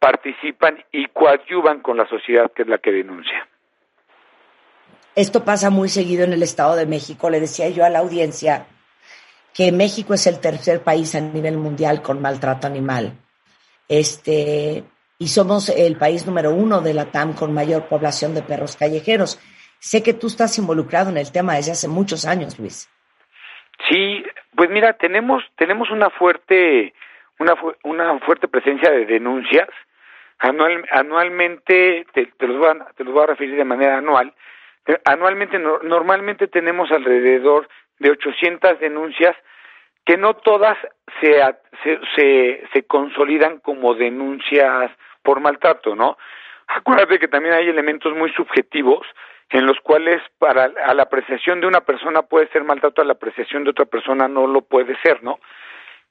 participan 0.00 0.84
y 0.90 1.06
coadyuvan 1.06 1.80
con 1.80 1.96
la 1.96 2.08
sociedad 2.08 2.50
que 2.52 2.62
es 2.62 2.68
la 2.68 2.78
que 2.78 2.90
denuncia. 2.90 3.46
Esto 5.14 5.44
pasa 5.44 5.70
muy 5.70 5.88
seguido 5.88 6.24
en 6.24 6.32
el 6.32 6.42
Estado 6.42 6.74
de 6.74 6.86
México. 6.86 7.30
Le 7.30 7.38
decía 7.38 7.68
yo 7.68 7.84
a 7.84 7.88
la 7.88 8.00
audiencia 8.00 8.66
que 9.54 9.70
México 9.70 10.12
es 10.12 10.26
el 10.26 10.40
tercer 10.40 10.82
país 10.82 11.14
a 11.14 11.20
nivel 11.20 11.56
mundial 11.56 12.02
con 12.02 12.20
maltrato 12.20 12.66
animal. 12.66 13.12
Este, 13.88 14.82
y 15.18 15.28
somos 15.28 15.68
el 15.68 15.96
país 15.96 16.26
número 16.26 16.52
uno 16.52 16.80
de 16.80 16.94
la 16.94 17.12
TAM 17.12 17.34
con 17.34 17.54
mayor 17.54 17.88
población 17.88 18.34
de 18.34 18.42
perros 18.42 18.76
callejeros. 18.76 19.38
Sé 19.80 20.02
que 20.02 20.14
tú 20.14 20.26
estás 20.26 20.58
involucrado 20.58 21.10
en 21.10 21.18
el 21.18 21.32
tema 21.32 21.54
desde 21.54 21.72
hace 21.72 21.88
muchos 21.88 22.26
años, 22.26 22.58
Luis. 22.58 22.88
Sí, 23.88 24.24
pues 24.56 24.70
mira, 24.70 24.94
tenemos 24.94 25.44
tenemos 25.56 25.90
una 25.90 26.10
fuerte 26.10 26.92
una 27.38 27.54
una 27.84 28.18
fuerte 28.20 28.48
presencia 28.48 28.90
de 28.90 29.06
denuncias. 29.06 29.68
Anual, 30.40 30.84
anualmente 30.92 32.06
te, 32.12 32.26
te, 32.26 32.46
los 32.46 32.58
voy 32.58 32.68
a, 32.68 32.84
te 32.96 33.02
los 33.02 33.12
voy 33.12 33.24
a 33.24 33.26
referir 33.26 33.56
de 33.56 33.64
manera 33.64 33.98
anual. 33.98 34.32
Anualmente 35.04 35.58
normalmente 35.58 36.46
tenemos 36.48 36.90
alrededor 36.92 37.68
de 37.98 38.10
800 38.10 38.78
denuncias 38.80 39.36
que 40.04 40.16
no 40.16 40.34
todas 40.34 40.78
se, 41.20 41.42
se, 41.82 42.00
se, 42.16 42.62
se 42.72 42.82
consolidan 42.84 43.58
como 43.58 43.94
denuncias 43.94 44.90
por 45.22 45.40
maltrato, 45.40 45.94
¿no? 45.94 46.16
Acuérdate 46.68 47.18
que 47.18 47.28
también 47.28 47.54
hay 47.54 47.68
elementos 47.68 48.14
muy 48.14 48.32
subjetivos 48.32 49.06
en 49.50 49.66
los 49.66 49.78
cuales 49.80 50.20
para 50.38 50.64
a 50.84 50.94
la 50.94 51.04
apreciación 51.04 51.60
de 51.60 51.66
una 51.66 51.80
persona 51.80 52.22
puede 52.22 52.48
ser 52.48 52.64
maltrato, 52.64 53.02
a 53.02 53.04
la 53.04 53.14
apreciación 53.14 53.64
de 53.64 53.70
otra 53.70 53.86
persona 53.86 54.28
no 54.28 54.46
lo 54.46 54.62
puede 54.62 54.96
ser, 55.02 55.22
¿no? 55.22 55.38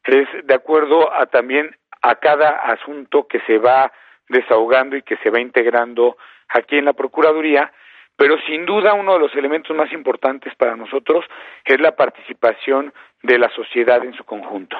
Es 0.03 0.27
de 0.43 0.53
acuerdo 0.53 1.13
a 1.13 1.25
también 1.27 1.75
a 2.01 2.15
cada 2.15 2.49
asunto 2.49 3.27
que 3.27 3.39
se 3.41 3.57
va 3.57 3.91
desahogando 4.29 4.95
y 4.95 5.03
que 5.03 5.17
se 5.17 5.29
va 5.29 5.39
integrando 5.39 6.17
aquí 6.49 6.77
en 6.77 6.85
la 6.85 6.93
Procuraduría, 6.93 7.71
pero 8.15 8.35
sin 8.47 8.65
duda 8.65 8.93
uno 8.93 9.13
de 9.13 9.19
los 9.19 9.35
elementos 9.35 9.75
más 9.75 9.91
importantes 9.91 10.53
para 10.55 10.75
nosotros 10.75 11.25
es 11.65 11.79
la 11.79 11.95
participación 11.95 12.93
de 13.21 13.37
la 13.37 13.49
sociedad 13.49 14.03
en 14.03 14.13
su 14.13 14.23
conjunto. 14.23 14.77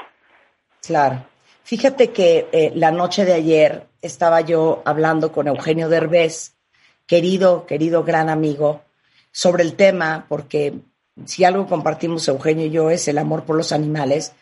Claro. 0.86 1.18
Fíjate 1.64 2.14
que 2.14 2.48
eh, 2.52 2.72
la 2.76 2.92
noche 2.92 3.26
de 3.26 3.34
ayer 3.34 3.84
estaba 4.02 4.42
yo 4.42 4.82
hablando 4.86 5.32
con 5.32 5.48
Eugenio 5.48 5.90
Derbez, 5.90 6.57
querido, 7.08 7.66
querido 7.66 8.04
gran 8.04 8.30
amigo, 8.30 8.82
sobre 9.32 9.64
el 9.64 9.74
tema, 9.74 10.26
porque 10.30 10.74
si 11.26 11.44
algo 11.44 11.68
compartimos 11.68 12.28
Eugenio 12.28 12.66
y 12.66 12.72
yo 12.72 12.90
es 12.92 13.08
el 13.08 13.18
amor 13.18 13.46
por 13.46 13.56
los 13.56 13.72
animales, 13.72 14.34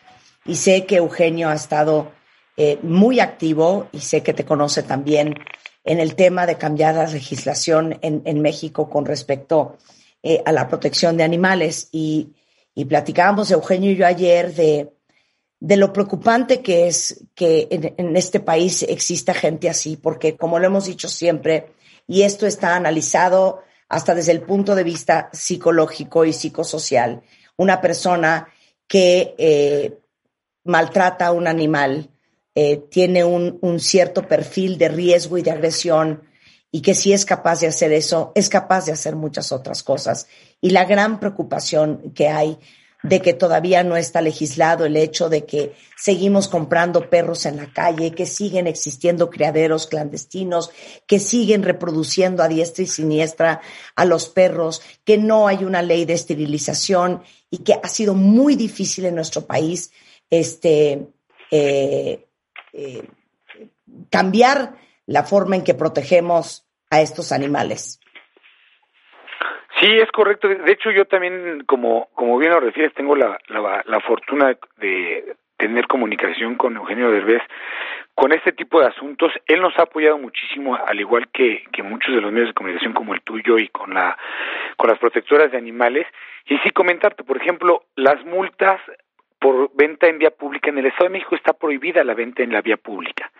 y 0.44 0.56
sé 0.56 0.84
que 0.84 0.96
Eugenio 0.96 1.48
ha 1.48 1.54
estado 1.54 2.12
eh, 2.56 2.78
muy 2.82 3.20
activo 3.20 3.88
y 3.92 4.00
sé 4.00 4.22
que 4.22 4.32
te 4.32 4.44
conoce 4.44 4.82
también 4.82 5.34
en 5.84 6.00
el 6.00 6.14
tema 6.14 6.46
de 6.46 6.56
cambiar 6.56 6.94
la 6.94 7.06
legislación 7.06 7.98
en, 8.02 8.40
México 8.40 8.88
con 8.88 9.04
respecto 9.04 9.76
eh, 10.22 10.42
a 10.44 10.52
la 10.52 10.66
protección 10.66 11.16
de 11.16 11.24
animales. 11.24 11.88
Y, 11.92 12.32
platicábamos 12.88 13.50
Eugenio 13.50 13.90
y 13.92 13.96
yo 13.96 14.06
ayer 14.06 14.54
de, 14.54 14.92
de 15.60 15.76
lo 15.76 15.92
preocupante 15.92 16.60
que 16.60 16.88
es 16.88 17.24
que 17.34 17.68
en, 17.70 17.94
en, 17.96 18.16
este 18.16 18.40
país 18.40 18.82
exista 18.82 19.32
gente 19.32 19.70
así, 19.70 19.96
porque 19.96 20.36
como 20.36 20.58
lo 20.58 20.66
hemos 20.66 20.86
dicho 20.86 21.08
siempre, 21.08 21.68
y 22.06 22.22
esto 22.22 22.46
está 22.46 22.76
analizado 22.76 23.62
hasta 23.88 24.14
desde 24.14 24.32
el 24.32 24.42
punto 24.42 24.74
de 24.74 24.84
vista 24.84 25.30
psicológico 25.32 26.24
y 26.24 26.32
psicosocial. 26.32 27.22
Una 27.56 27.80
persona 27.80 28.48
que 28.86 29.34
eh, 29.38 29.98
maltrata 30.64 31.26
a 31.26 31.32
un 31.32 31.46
animal 31.46 32.10
eh, 32.54 32.78
tiene 32.90 33.24
un, 33.24 33.58
un 33.62 33.80
cierto 33.80 34.26
perfil 34.26 34.78
de 34.78 34.88
riesgo 34.88 35.38
y 35.38 35.42
de 35.42 35.50
agresión 35.50 36.22
y 36.70 36.82
que 36.82 36.94
si 36.94 37.12
es 37.12 37.24
capaz 37.24 37.60
de 37.60 37.68
hacer 37.68 37.92
eso, 37.92 38.32
es 38.34 38.48
capaz 38.48 38.86
de 38.86 38.92
hacer 38.92 39.16
muchas 39.16 39.52
otras 39.52 39.82
cosas. 39.82 40.26
Y 40.60 40.70
la 40.70 40.84
gran 40.84 41.20
preocupación 41.20 42.12
que 42.12 42.28
hay 42.28 42.58
de 43.02 43.20
que 43.20 43.34
todavía 43.34 43.84
no 43.84 43.96
está 43.96 44.20
legislado 44.20 44.84
el 44.84 44.96
hecho 44.96 45.28
de 45.28 45.44
que 45.44 45.74
seguimos 45.96 46.48
comprando 46.48 47.08
perros 47.08 47.46
en 47.46 47.56
la 47.56 47.72
calle, 47.72 48.12
que 48.12 48.26
siguen 48.26 48.66
existiendo 48.66 49.30
criaderos 49.30 49.86
clandestinos, 49.86 50.70
que 51.06 51.18
siguen 51.18 51.62
reproduciendo 51.62 52.42
a 52.42 52.48
diestra 52.48 52.84
y 52.84 52.86
siniestra 52.86 53.60
a 53.94 54.04
los 54.04 54.28
perros, 54.28 54.82
que 55.04 55.18
no 55.18 55.46
hay 55.46 55.64
una 55.64 55.82
ley 55.82 56.04
de 56.04 56.14
esterilización 56.14 57.22
y 57.50 57.58
que 57.58 57.74
ha 57.74 57.88
sido 57.88 58.14
muy 58.14 58.56
difícil 58.56 59.04
en 59.04 59.14
nuestro 59.14 59.46
país 59.46 59.92
este, 60.30 61.06
eh, 61.50 62.26
eh, 62.72 63.08
cambiar 64.10 64.76
la 65.06 65.22
forma 65.22 65.56
en 65.56 65.62
que 65.62 65.74
protegemos 65.74 66.64
a 66.90 67.00
estos 67.00 67.32
animales. 67.32 68.00
Sí, 69.80 69.98
es 69.98 70.10
correcto. 70.10 70.48
De 70.48 70.72
hecho, 70.72 70.90
yo 70.90 71.04
también, 71.04 71.64
como, 71.66 72.08
como 72.14 72.38
bien 72.38 72.52
lo 72.52 72.60
refieres, 72.60 72.94
tengo 72.94 73.14
la, 73.14 73.38
la, 73.48 73.82
la 73.84 74.00
fortuna 74.00 74.56
de 74.78 75.36
tener 75.58 75.86
comunicación 75.86 76.56
con 76.56 76.76
Eugenio 76.76 77.10
Derbez 77.10 77.42
con 78.14 78.32
este 78.32 78.52
tipo 78.52 78.80
de 78.80 78.86
asuntos. 78.86 79.32
Él 79.46 79.60
nos 79.60 79.78
ha 79.78 79.82
apoyado 79.82 80.18
muchísimo, 80.18 80.74
al 80.74 80.98
igual 80.98 81.28
que, 81.28 81.64
que 81.72 81.82
muchos 81.82 82.14
de 82.14 82.20
los 82.20 82.32
medios 82.32 82.48
de 82.48 82.54
comunicación 82.54 82.94
como 82.94 83.14
el 83.14 83.20
tuyo 83.20 83.58
y 83.58 83.68
con, 83.68 83.92
la, 83.92 84.16
con 84.76 84.88
las 84.88 84.98
protectoras 84.98 85.50
de 85.50 85.58
animales. 85.58 86.06
Y 86.46 86.56
sí 86.58 86.70
comentarte, 86.70 87.24
por 87.24 87.36
ejemplo, 87.36 87.84
las 87.96 88.24
multas 88.24 88.80
por 89.38 89.70
venta 89.76 90.06
en 90.06 90.18
vía 90.18 90.30
pública. 90.30 90.70
En 90.70 90.78
el 90.78 90.86
Estado 90.86 91.04
de 91.04 91.18
México 91.18 91.34
está 91.34 91.52
prohibida 91.52 92.02
la 92.04 92.14
venta 92.14 92.42
en 92.42 92.52
la 92.52 92.62
vía 92.62 92.78
pública. 92.78 93.30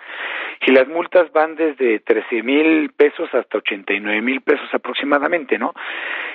Y 0.67 0.73
las 0.73 0.89
multas 0.89 1.31
van 1.33 1.57
desde 1.57 2.01
13 2.01 2.43
mil 2.43 2.91
pesos 2.93 3.33
hasta 3.35 3.59
89 3.59 4.23
mil 4.23 4.41
pesos 4.41 4.69
aproximadamente, 4.73 5.59
¿no? 5.59 5.75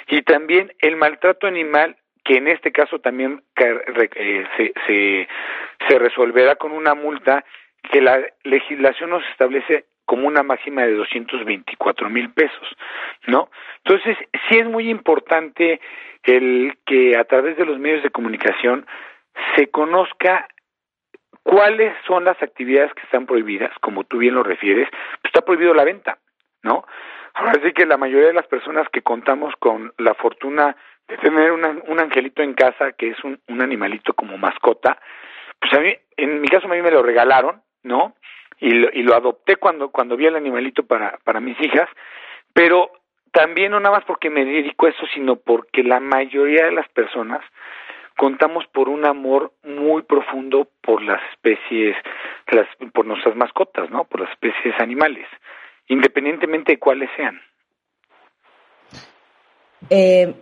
Y 0.08 0.22
también 0.22 0.74
el 0.80 0.96
maltrato 0.96 1.48
animal, 1.48 1.96
que 2.24 2.38
en 2.38 2.48
este 2.48 2.72
caso 2.72 3.00
también 3.00 3.42
eh, 3.58 4.46
se, 4.58 4.74
se, 4.86 5.28
se 5.88 6.00
resolverá 6.00 6.56
con 6.56 6.72
una 6.72 6.94
multa 6.94 7.44
que 7.92 8.01
la 8.01 8.20
legislación 8.44 9.10
nos 9.10 9.24
establece 9.32 9.86
como 10.06 10.28
una 10.28 10.44
máxima 10.44 10.84
de 10.84 10.94
224 10.94 12.10
mil 12.10 12.32
pesos, 12.32 12.68
¿no? 13.28 13.50
Entonces, 13.84 14.18
sí 14.50 14.60
es 14.60 14.68
muy 14.68 14.90
importante 14.90 15.80
el 16.24 16.78
que 16.86 17.18
a 17.18 17.24
través 17.24 17.58
de 17.58 17.66
los 17.66 17.80
medios 17.80 18.04
de 18.04 18.10
comunicación 18.10 18.86
se 19.56 19.68
conozca 19.68 20.48
cuáles 21.44 21.94
son 22.08 22.26
las 22.26 22.42
actividades 22.42 22.94
que 22.94 23.04
están 23.04 23.26
prohibidas, 23.26 23.72
como 23.80 24.04
tú 24.04 24.18
bien 24.18 24.36
lo 24.36 24.44
refieres, 24.44 24.88
pues 24.90 25.34
está 25.34 25.42
prohibido 25.42 25.74
la 25.74 25.84
venta, 25.84 26.18
¿no? 26.64 26.86
Ahora 27.34 27.54
sí 27.64 27.72
que 27.74 27.86
la 27.86 27.98
mayoría 27.98 28.28
de 28.28 28.34
las 28.34 28.48
personas 28.48 28.88
que 28.90 29.02
contamos 29.02 29.54
con 29.60 29.94
la 29.98 30.14
fortuna 30.16 30.76
de 31.08 31.18
tener 31.18 31.52
un 31.52 32.00
angelito 32.00 32.42
en 32.42 32.54
casa, 32.54 32.92
que 32.94 33.10
es 33.10 33.24
un, 33.24 33.40
un 33.48 33.62
animalito 33.62 34.14
como 34.14 34.38
mascota, 34.38 34.98
pues 35.60 35.74
a 35.74 35.80
mí, 35.80 35.96
en 36.18 36.42
mi 36.42 36.48
caso 36.48 36.68
a 36.68 36.70
mí 36.70 36.82
me 36.82 36.92
lo 36.92 37.04
regalaron, 37.04 37.62
¿no? 37.84 38.16
Y 38.60 38.72
lo, 38.72 38.90
y 38.94 39.04
lo 39.04 39.16
adopté 39.16 39.56
cuando, 39.56 39.90
cuando 39.90 40.16
vi 40.16 40.26
el 40.26 40.36
animalito 40.36 40.84
para, 40.84 41.18
para 41.24 41.40
mis 41.40 41.60
hijas, 41.62 41.90
pero 42.54 42.92
también 43.32 43.72
no 43.72 43.80
nada 43.80 43.96
más 43.98 44.06
porque 44.06 44.30
me 44.30 44.46
dedico 44.46 44.86
a 44.86 44.90
eso, 44.90 45.06
sino 45.14 45.36
porque 45.38 45.84
la 45.84 46.00
mayoría 46.00 46.66
de 46.66 46.72
las 46.72 46.88
personas 46.90 47.42
contamos 48.18 48.65
por 48.74 48.89
un 48.89 49.06
amor 49.06 49.53
muy 49.63 50.03
profundo 50.03 50.68
por 50.82 51.01
las 51.01 51.22
especies, 51.34 51.96
las, 52.51 52.68
por 52.94 53.06
nuestras 53.06 53.36
mascotas, 53.36 53.89
¿no? 53.89 54.03
Por 54.06 54.22
las 54.22 54.30
especies 54.32 54.75
animales, 54.80 55.27
independientemente 55.88 56.74
de 56.74 56.80
cuáles 56.80 57.10
sean. 57.15 57.41
Eh, 59.89 60.34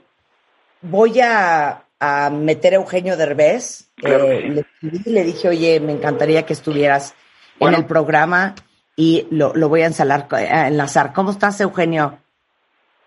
voy 0.82 1.20
a, 1.22 1.84
meter 2.32 2.74
a 2.74 2.78
Eugenio 2.78 3.18
Derbez. 3.18 3.92
Eh, 4.04 4.64
le, 5.06 5.24
dije, 5.24 5.50
oye, 5.50 5.80
me 5.80 5.92
encantaría 5.92 6.46
que 6.46 6.54
estuvieras 6.54 7.16
en 7.60 7.74
el 7.74 7.86
programa 7.86 8.56
y 8.96 9.28
lo, 9.32 9.54
lo 9.54 9.70
voy 9.70 9.82
a 9.82 9.88
enlazar. 10.68 11.14
¿Cómo 11.14 11.32
estás, 11.32 11.60
Eugenio? 11.62 12.20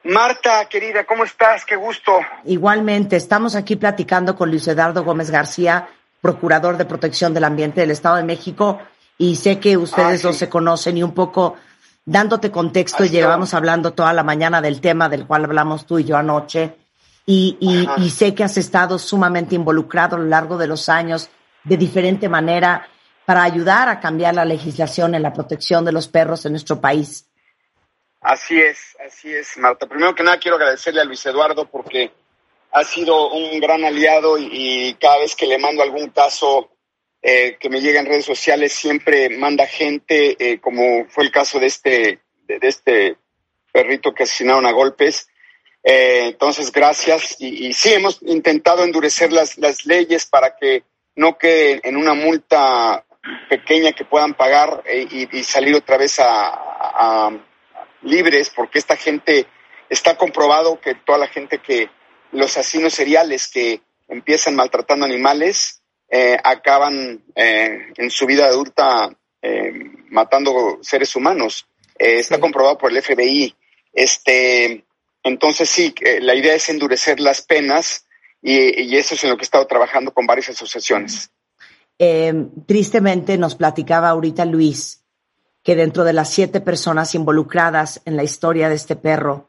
Marta, 0.05 0.65
querida, 0.69 1.05
¿cómo 1.05 1.25
estás? 1.25 1.65
Qué 1.65 1.77
gusto. 1.77 2.19
Igualmente, 2.45 3.17
estamos 3.17 3.55
aquí 3.55 3.77
platicando 3.77 4.35
con 4.35 4.51
Luis 4.51 4.67
Eduardo 4.67 5.05
Gómez 5.05 5.31
García, 5.31 5.89
procurador 6.21 6.77
de 6.77 6.85
protección 6.85 7.33
del 7.33 7.45
ambiente 7.45 7.81
del 7.81 7.93
Estado 7.93 8.17
de 8.17 8.25
México, 8.25 8.81
y 9.17 9.37
sé 9.37 9.61
que 9.61 9.77
ustedes 9.77 10.23
dos 10.23 10.37
se 10.37 10.49
conocen 10.49 10.97
y 10.97 11.03
un 11.05 11.13
poco 11.13 11.57
dándote 12.05 12.51
contexto, 12.51 13.05
llevamos 13.05 13.55
hablando 13.55 13.93
toda 13.93 14.13
la 14.13 14.25
mañana 14.25 14.61
del 14.61 14.81
tema 14.81 15.09
del 15.09 15.25
cual 15.25 15.45
hablamos 15.45 15.87
tú 15.87 16.01
y 16.01 16.05
yo 16.05 16.17
anoche, 16.17 16.77
y, 17.25 17.57
y, 17.61 18.11
sé 18.11 18.35
que 18.35 18.43
has 18.43 18.57
estado 18.57 18.99
sumamente 18.99 19.55
involucrado 19.55 20.17
a 20.17 20.19
lo 20.19 20.25
largo 20.25 20.59
de 20.59 20.67
los 20.67 20.89
años 20.89 21.31
de 21.63 21.77
diferente 21.77 22.29
manera 22.29 22.89
para 23.25 23.45
ayudar 23.45 23.89
a 23.89 24.01
cambiar 24.01 24.35
la 24.35 24.45
legislación 24.45 25.15
en 25.15 25.23
la 25.23 25.33
protección 25.33 25.85
de 25.85 25.93
los 25.93 26.09
perros 26.09 26.45
en 26.45 26.53
nuestro 26.53 26.81
país. 26.81 27.27
Así 28.23 28.61
es, 28.61 28.97
así 29.05 29.35
es, 29.35 29.59
Marta. 29.59 29.89
Primero 29.89 30.15
que 30.15 30.23
nada 30.23 30.39
quiero 30.39 30.57
agradecerle 30.57 31.01
a 31.01 31.05
Luis 31.05 31.27
Eduardo 31.27 31.69
porque 31.69 32.13
ha 32.71 32.85
sido 32.85 33.33
un 33.33 33.59
gran 33.59 33.85
aliado 33.85 34.39
y, 34.39 34.97
cada 35.01 35.19
vez 35.19 35.35
que 35.35 35.47
le 35.47 35.59
mando 35.59 35.83
algún 35.83 36.11
caso 36.11 36.71
eh, 37.21 37.57
que 37.59 37.69
me 37.69 37.81
llega 37.81 37.99
en 37.99 38.07
redes 38.07 38.25
sociales 38.25 38.73
siempre 38.73 39.29
manda 39.29 39.67
gente, 39.67 40.37
eh, 40.39 40.61
como 40.61 41.05
fue 41.09 41.25
el 41.25 41.33
caso 41.33 41.59
de 41.59 41.67
este, 41.67 42.21
de, 42.47 42.59
este 42.63 43.17
perrito 43.73 44.15
que 44.15 44.23
asesinaron 44.23 44.67
a 44.67 44.73
golpes. 44.73 45.29
Eh, 45.83 46.29
entonces, 46.29 46.71
gracias. 46.71 47.37
Y, 47.41 47.67
y, 47.67 47.73
sí, 47.73 47.93
hemos 47.93 48.23
intentado 48.23 48.85
endurecer 48.85 49.33
las, 49.33 49.59
las 49.59 49.85
leyes 49.85 50.27
para 50.27 50.55
que 50.55 50.85
no 51.17 51.37
quede 51.39 51.81
en 51.83 51.97
una 51.97 52.15
multa 52.15 53.05
pequeña 53.49 53.93
que 53.93 54.05
puedan 54.05 54.35
pagar 54.35 54.85
y, 54.89 55.37
y, 55.37 55.43
salir 55.43 55.75
otra 55.75 55.97
vez 55.97 56.21
a 56.21 57.31
libres, 58.03 58.51
porque 58.55 58.79
esta 58.79 58.97
gente 58.97 59.47
está 59.89 60.17
comprobado 60.17 60.81
que 60.81 60.95
toda 60.95 61.19
la 61.19 61.29
gente 61.29 61.59
que 61.59 61.91
los 62.33 62.57
asesinos 62.57 62.95
seriales 62.95 63.49
que 63.49 63.83
empiezan 64.09 64.57
maltratando 64.57 65.05
animales 65.05 65.83
eh, 66.09 66.37
acaban 66.43 67.25
eh, 67.35 67.93
en 67.97 68.11
su 68.11 68.27
vida 68.27 68.47
adulta 68.47 69.11
eh, 69.41 69.73
matando 70.11 70.79
seres 70.83 71.15
humanos. 71.17 71.67
Está 71.99 72.41
comprobado 72.41 72.79
por 72.79 72.91
el 72.91 73.01
FBI. 73.01 73.55
Este, 73.93 74.85
entonces 75.23 75.69
sí, 75.69 75.95
la 76.21 76.35
idea 76.35 76.55
es 76.55 76.69
endurecer 76.69 77.21
las 77.21 77.43
penas 77.43 78.07
y, 78.43 78.83
y, 78.83 78.97
eso 78.97 79.15
es 79.15 79.23
en 79.23 79.31
lo 79.31 79.37
que 79.37 79.43
he 79.43 79.45
estado 79.45 79.67
trabajando 79.67 80.13
con 80.13 80.27
varias 80.27 80.49
asociaciones. 80.49 81.31
tristemente 82.67 83.39
nos 83.39 83.55
platicaba 83.55 84.09
ahorita 84.09 84.45
Luis 84.47 85.02
que 85.63 85.77
dentro 85.77 86.05
de 86.05 86.13
las 86.13 86.31
siete 86.31 86.61
personas 86.61 87.15
involucradas 87.15 88.03
en 88.05 88.17
la 88.17 88.25
historia 88.25 88.69
de 88.69 88.75
este 88.75 88.97
perro 88.97 89.49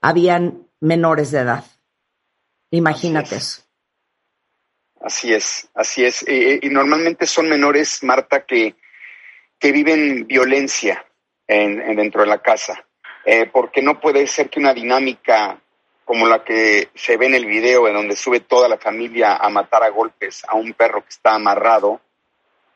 habían 0.00 0.66
menores 0.80 1.30
de 1.30 1.40
edad. 1.40 1.64
Imagínate 2.70 3.36
eso. 3.36 3.62
Así 5.00 5.32
es, 5.32 5.68
así 5.74 6.04
es. 6.04 6.24
y 6.28 6.68
normalmente 6.68 7.26
son 7.26 7.48
menores, 7.48 8.02
Marta, 8.02 8.44
que, 8.44 8.74
que 9.58 9.72
viven 9.72 10.26
violencia 10.26 11.06
en, 11.46 11.96
dentro 11.96 12.22
de 12.22 12.26
la 12.28 12.38
casa. 12.38 12.84
Eh, 13.24 13.46
porque 13.46 13.82
no 13.82 14.00
puede 14.00 14.26
ser 14.26 14.48
que 14.48 14.60
una 14.60 14.72
dinámica 14.72 15.60
como 16.04 16.28
la 16.28 16.44
que 16.44 16.90
se 16.94 17.16
ve 17.16 17.26
en 17.26 17.34
el 17.34 17.46
video, 17.46 17.88
en 17.88 17.94
donde 17.94 18.14
sube 18.14 18.38
toda 18.38 18.68
la 18.68 18.78
familia 18.78 19.36
a 19.36 19.48
matar 19.48 19.82
a 19.82 19.88
golpes 19.88 20.44
a 20.46 20.54
un 20.54 20.72
perro 20.72 21.02
que 21.02 21.08
está 21.08 21.34
amarrado, 21.34 22.00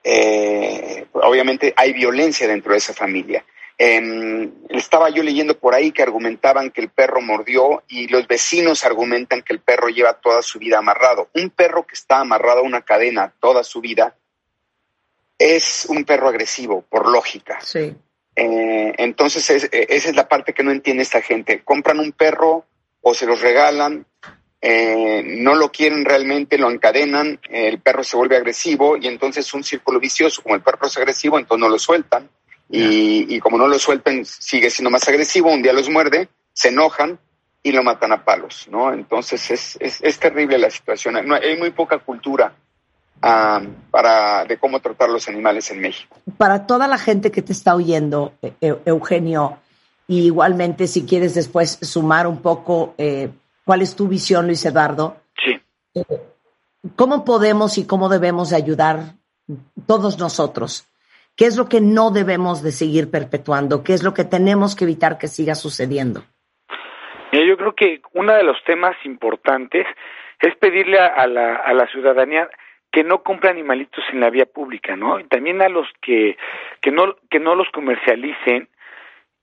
eh, 0.02 1.06
obviamente 1.12 1.74
hay 1.76 1.92
violencia 1.92 2.46
dentro 2.48 2.72
de 2.72 2.78
esa 2.78 2.94
familia. 2.94 3.44
Em, 3.76 4.52
estaba 4.68 5.08
yo 5.08 5.22
leyendo 5.22 5.58
por 5.58 5.74
ahí 5.74 5.90
que 5.90 6.02
argumentaban 6.02 6.70
que 6.70 6.82
el 6.82 6.90
perro 6.90 7.22
mordió 7.22 7.82
y 7.88 8.08
los 8.08 8.28
vecinos 8.28 8.84
argumentan 8.84 9.42
que 9.42 9.54
el 9.54 9.60
perro 9.60 9.88
lleva 9.88 10.20
toda 10.20 10.42
su 10.42 10.58
vida 10.58 10.78
amarrado. 10.78 11.30
Un 11.34 11.48
perro 11.48 11.86
que 11.86 11.94
está 11.94 12.20
amarrado 12.20 12.60
a 12.60 12.64
una 12.64 12.82
cadena 12.82 13.32
toda 13.40 13.64
su 13.64 13.80
vida 13.80 14.16
es 15.38 15.86
un 15.88 16.04
perro 16.04 16.28
agresivo, 16.28 16.82
por 16.82 17.08
lógica. 17.08 17.58
Sí. 17.62 17.96
Eh, 18.36 18.94
entonces, 18.98 19.48
esa 19.50 20.08
es 20.08 20.14
la 20.14 20.28
parte 20.28 20.52
que 20.52 20.62
no 20.62 20.70
entiende 20.70 21.02
esta 21.02 21.22
gente. 21.22 21.62
Compran 21.64 22.00
un 22.00 22.12
perro 22.12 22.66
o 23.00 23.14
se 23.14 23.24
los 23.24 23.40
regalan 23.40 24.04
eh, 24.62 25.22
no 25.24 25.54
lo 25.54 25.70
quieren 25.70 26.04
realmente, 26.04 26.58
lo 26.58 26.70
encadenan, 26.70 27.40
el 27.48 27.80
perro 27.80 28.04
se 28.04 28.16
vuelve 28.16 28.36
agresivo 28.36 28.96
y 28.98 29.06
entonces 29.06 29.46
es 29.46 29.54
un 29.54 29.64
círculo 29.64 29.98
vicioso, 29.98 30.42
como 30.42 30.54
el 30.54 30.60
perro 30.60 30.86
es 30.86 30.96
agresivo, 30.98 31.38
entonces 31.38 31.60
no 31.60 31.68
lo 31.70 31.78
sueltan 31.78 32.28
y, 32.68 33.40
como 33.40 33.56
no 33.56 33.66
lo 33.66 33.78
sueltan 33.78 34.24
sigue 34.24 34.70
siendo 34.70 34.90
más 34.90 35.08
agresivo, 35.08 35.50
un 35.50 35.62
día 35.62 35.72
los 35.72 35.88
muerde, 35.88 36.28
se 36.52 36.68
enojan 36.68 37.18
y 37.62 37.72
lo 37.72 37.82
matan 37.82 38.12
a 38.12 38.24
palos, 38.24 38.68
¿no? 38.70 38.92
Entonces 38.92 39.50
es, 39.50 39.78
es, 39.80 40.18
terrible 40.18 40.58
la 40.58 40.70
situación, 40.70 41.16
hay 41.16 41.56
muy 41.58 41.70
poca 41.70 41.98
cultura 41.98 42.52
ah, 43.22 43.62
para, 43.90 44.44
de 44.44 44.58
cómo 44.58 44.80
tratar 44.80 45.08
los 45.08 45.26
animales 45.26 45.70
en 45.70 45.80
México. 45.80 46.16
Para 46.36 46.66
toda 46.66 46.86
la 46.86 46.98
gente 46.98 47.30
que 47.30 47.42
te 47.42 47.52
está 47.52 47.74
oyendo, 47.74 48.34
Eugenio, 48.60 49.58
y 50.06 50.26
igualmente 50.26 50.86
si 50.86 51.06
quieres 51.06 51.34
después 51.34 51.78
sumar 51.80 52.26
un 52.26 52.42
poco... 52.42 52.94
Eh, 52.98 53.30
¿Cuál 53.64 53.82
es 53.82 53.96
tu 53.96 54.08
visión, 54.08 54.46
Luis 54.46 54.64
Eduardo? 54.64 55.16
Sí. 55.42 55.60
Eh, 55.94 56.04
¿Cómo 56.96 57.24
podemos 57.24 57.78
y 57.78 57.86
cómo 57.86 58.08
debemos 58.08 58.52
ayudar 58.52 59.14
todos 59.86 60.18
nosotros? 60.18 60.86
¿Qué 61.36 61.46
es 61.46 61.56
lo 61.56 61.68
que 61.68 61.80
no 61.80 62.10
debemos 62.10 62.62
de 62.62 62.72
seguir 62.72 63.10
perpetuando? 63.10 63.82
¿Qué 63.82 63.94
es 63.94 64.02
lo 64.02 64.14
que 64.14 64.24
tenemos 64.24 64.76
que 64.76 64.84
evitar 64.84 65.18
que 65.18 65.28
siga 65.28 65.54
sucediendo? 65.54 66.22
yo 67.32 67.56
creo 67.56 67.74
que 67.74 68.02
uno 68.12 68.34
de 68.34 68.42
los 68.42 68.56
temas 68.64 68.96
importantes 69.04 69.86
es 70.40 70.56
pedirle 70.56 70.98
a, 70.98 71.26
la, 71.26 71.56
a 71.56 71.72
la 71.72 71.86
ciudadanía 71.86 72.48
que 72.90 73.04
no 73.04 73.22
compre 73.22 73.50
animalitos 73.50 74.04
en 74.12 74.20
la 74.20 74.30
vía 74.30 74.46
pública, 74.46 74.96
¿no? 74.96 75.20
Y 75.20 75.24
también 75.24 75.62
a 75.62 75.68
los 75.68 75.86
que, 76.02 76.36
que 76.80 76.90
no 76.90 77.16
que 77.30 77.38
no 77.38 77.54
los 77.54 77.68
comercialicen 77.70 78.68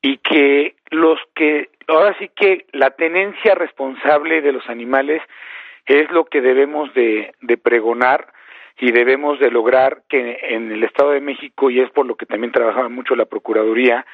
y 0.01 0.17
que 0.17 0.75
los 0.89 1.19
que 1.33 1.69
ahora 1.87 2.15
sí 2.19 2.29
que 2.35 2.65
la 2.73 2.91
tenencia 2.91 3.55
responsable 3.55 4.41
de 4.41 4.51
los 4.51 4.67
animales 4.69 5.21
es 5.85 6.11
lo 6.11 6.25
que 6.25 6.41
debemos 6.41 6.93
de, 6.93 7.33
pregonar 7.63 8.27
y 8.79 8.91
debemos 8.91 9.39
de 9.39 9.49
lograr 9.49 10.03
que 10.09 10.39
en 10.49 10.71
el 10.71 10.83
Estado 10.83 11.11
de 11.11 11.21
México, 11.21 11.69
y 11.69 11.79
es 11.79 11.89
por 11.91 12.05
lo 12.05 12.15
que 12.15 12.25
también 12.25 12.51
trabajaba 12.51 12.89
mucho 12.89 13.15
la 13.15 13.25
Procuraduría, 13.25 14.05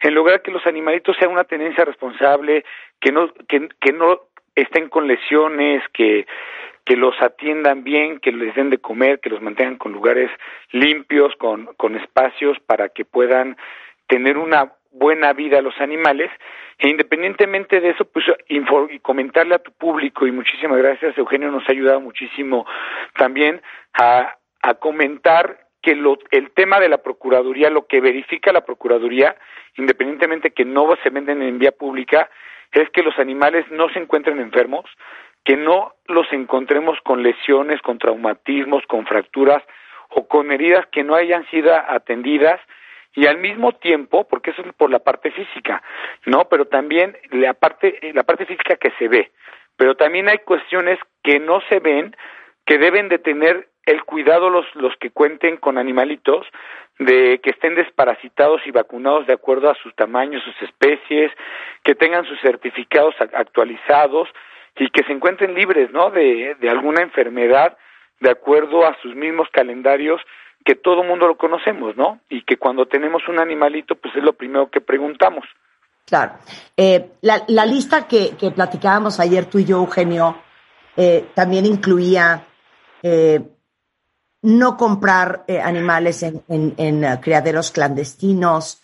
en 0.00 0.14
lograr 0.14 0.42
que 0.42 0.50
los 0.50 0.66
animalitos 0.66 1.16
sean 1.18 1.32
una 1.32 1.44
tenencia 1.44 1.84
responsable, 1.84 2.64
que 3.00 3.12
no, 3.12 3.32
que, 3.48 3.68
que 3.80 3.92
no 3.92 4.20
estén 4.54 4.88
con 4.88 5.06
lesiones, 5.06 5.82
que, 5.92 6.26
que 6.84 6.96
los 6.96 7.20
atiendan 7.20 7.82
bien, 7.82 8.20
que 8.20 8.30
les 8.30 8.54
den 8.54 8.70
de 8.70 8.78
comer, 8.78 9.20
que 9.20 9.30
los 9.30 9.42
mantengan 9.42 9.76
con 9.76 9.92
lugares 9.92 10.30
limpios, 10.70 11.34
con, 11.36 11.66
con 11.76 11.96
espacios 11.96 12.58
para 12.60 12.88
que 12.90 13.04
puedan 13.04 13.56
tener 14.06 14.38
una 14.38 14.72
buena 14.98 15.32
vida 15.32 15.58
a 15.58 15.62
los 15.62 15.78
animales 15.80 16.30
e 16.78 16.88
independientemente 16.88 17.80
de 17.80 17.90
eso, 17.90 18.04
pues 18.04 18.26
y 18.48 18.98
comentarle 19.00 19.54
a 19.54 19.60
tu 19.60 19.72
público 19.72 20.26
y 20.26 20.32
muchísimas 20.32 20.78
gracias, 20.78 21.16
Eugenio 21.16 21.50
nos 21.50 21.66
ha 21.68 21.72
ayudado 21.72 22.00
muchísimo 22.00 22.66
también 23.14 23.62
a, 23.94 24.36
a 24.62 24.74
comentar 24.74 25.66
que 25.80 25.94
lo, 25.94 26.18
el 26.32 26.50
tema 26.50 26.80
de 26.80 26.88
la 26.88 26.98
Procuraduría, 26.98 27.70
lo 27.70 27.86
que 27.86 28.00
verifica 28.00 28.52
la 28.52 28.64
Procuraduría, 28.64 29.36
independientemente 29.76 30.50
que 30.50 30.64
no 30.64 30.92
se 31.02 31.10
venden 31.10 31.42
en 31.42 31.58
vía 31.58 31.72
pública, 31.72 32.28
es 32.72 32.90
que 32.90 33.02
los 33.02 33.18
animales 33.18 33.64
no 33.70 33.88
se 33.90 34.00
encuentren 34.00 34.40
enfermos, 34.40 34.84
que 35.44 35.56
no 35.56 35.94
los 36.08 36.26
encontremos 36.32 36.98
con 37.02 37.22
lesiones, 37.22 37.80
con 37.82 37.98
traumatismos, 37.98 38.84
con 38.86 39.06
fracturas 39.06 39.62
o 40.10 40.26
con 40.26 40.50
heridas 40.50 40.86
que 40.90 41.04
no 41.04 41.14
hayan 41.14 41.48
sido 41.50 41.72
atendidas 41.72 42.60
y 43.16 43.26
al 43.26 43.38
mismo 43.38 43.72
tiempo, 43.72 44.28
porque 44.28 44.50
eso 44.50 44.62
es 44.62 44.72
por 44.74 44.90
la 44.90 45.00
parte 45.00 45.30
física, 45.32 45.82
¿no? 46.26 46.48
Pero 46.48 46.66
también 46.66 47.16
la 47.30 47.54
parte, 47.54 47.98
la 48.14 48.22
parte 48.22 48.44
física 48.44 48.76
que 48.76 48.92
se 48.98 49.08
ve, 49.08 49.32
pero 49.76 49.96
también 49.96 50.28
hay 50.28 50.38
cuestiones 50.38 50.98
que 51.24 51.40
no 51.40 51.60
se 51.68 51.80
ven, 51.80 52.14
que 52.66 52.78
deben 52.78 53.08
de 53.08 53.18
tener 53.18 53.68
el 53.86 54.04
cuidado 54.04 54.50
los, 54.50 54.66
los 54.74 54.94
que 54.98 55.10
cuenten 55.10 55.56
con 55.56 55.78
animalitos, 55.78 56.46
de 56.98 57.40
que 57.42 57.50
estén 57.50 57.74
desparasitados 57.74 58.60
y 58.66 58.70
vacunados 58.70 59.26
de 59.26 59.32
acuerdo 59.32 59.70
a 59.70 59.74
sus 59.76 59.94
tamaños, 59.94 60.42
sus 60.42 60.62
especies, 60.62 61.32
que 61.84 61.94
tengan 61.94 62.26
sus 62.26 62.40
certificados 62.40 63.14
actualizados 63.32 64.28
y 64.76 64.90
que 64.90 65.04
se 65.04 65.12
encuentren 65.12 65.54
libres, 65.54 65.90
¿no? 65.90 66.10
De, 66.10 66.54
de 66.58 66.68
alguna 66.70 67.02
enfermedad 67.02 67.78
de 68.20 68.30
acuerdo 68.30 68.86
a 68.86 68.96
sus 69.00 69.14
mismos 69.14 69.48
calendarios 69.50 70.20
que 70.66 70.74
todo 70.74 71.04
mundo 71.04 71.28
lo 71.28 71.38
conocemos, 71.38 71.96
¿no? 71.96 72.20
Y 72.28 72.42
que 72.44 72.58
cuando 72.58 72.86
tenemos 72.86 73.22
un 73.28 73.38
animalito, 73.38 73.94
pues 73.94 74.14
es 74.16 74.22
lo 74.22 74.32
primero 74.32 74.68
que 74.68 74.80
preguntamos. 74.80 75.44
Claro. 76.04 76.32
Eh, 76.76 77.12
la, 77.22 77.44
la, 77.46 77.64
lista 77.64 78.06
que, 78.06 78.36
que, 78.36 78.50
platicábamos 78.50 79.20
ayer 79.20 79.46
tú 79.46 79.58
y 79.60 79.64
yo, 79.64 79.78
Eugenio, 79.78 80.36
eh, 80.96 81.28
también 81.34 81.66
incluía 81.66 82.46
eh, 83.02 83.40
no 84.42 84.76
comprar 84.76 85.44
eh, 85.46 85.60
animales 85.60 86.22
en, 86.22 86.42
en, 86.48 86.74
en 86.76 87.04
uh, 87.04 87.20
criaderos 87.20 87.70
clandestinos. 87.70 88.82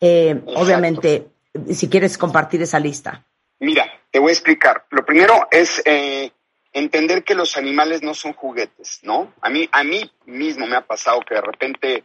Eh, 0.00 0.38
obviamente, 0.56 1.28
si 1.70 1.88
quieres 1.88 2.18
compartir 2.18 2.60
esa 2.62 2.78
lista. 2.78 3.24
Mira, 3.58 3.86
te 4.10 4.18
voy 4.18 4.30
a 4.30 4.32
explicar. 4.32 4.84
Lo 4.90 5.04
primero 5.04 5.48
es 5.50 5.82
eh, 5.86 6.30
entender 6.72 7.24
que 7.24 7.34
los 7.34 7.56
animales 7.56 8.02
no 8.02 8.14
son 8.14 8.32
juguetes, 8.32 9.00
¿no? 9.02 9.32
A 9.40 9.50
mí, 9.50 9.68
a 9.72 9.84
mí 9.84 10.10
mismo 10.26 10.66
me 10.66 10.76
ha 10.76 10.86
pasado 10.86 11.20
que 11.20 11.34
de 11.34 11.40
repente 11.40 12.04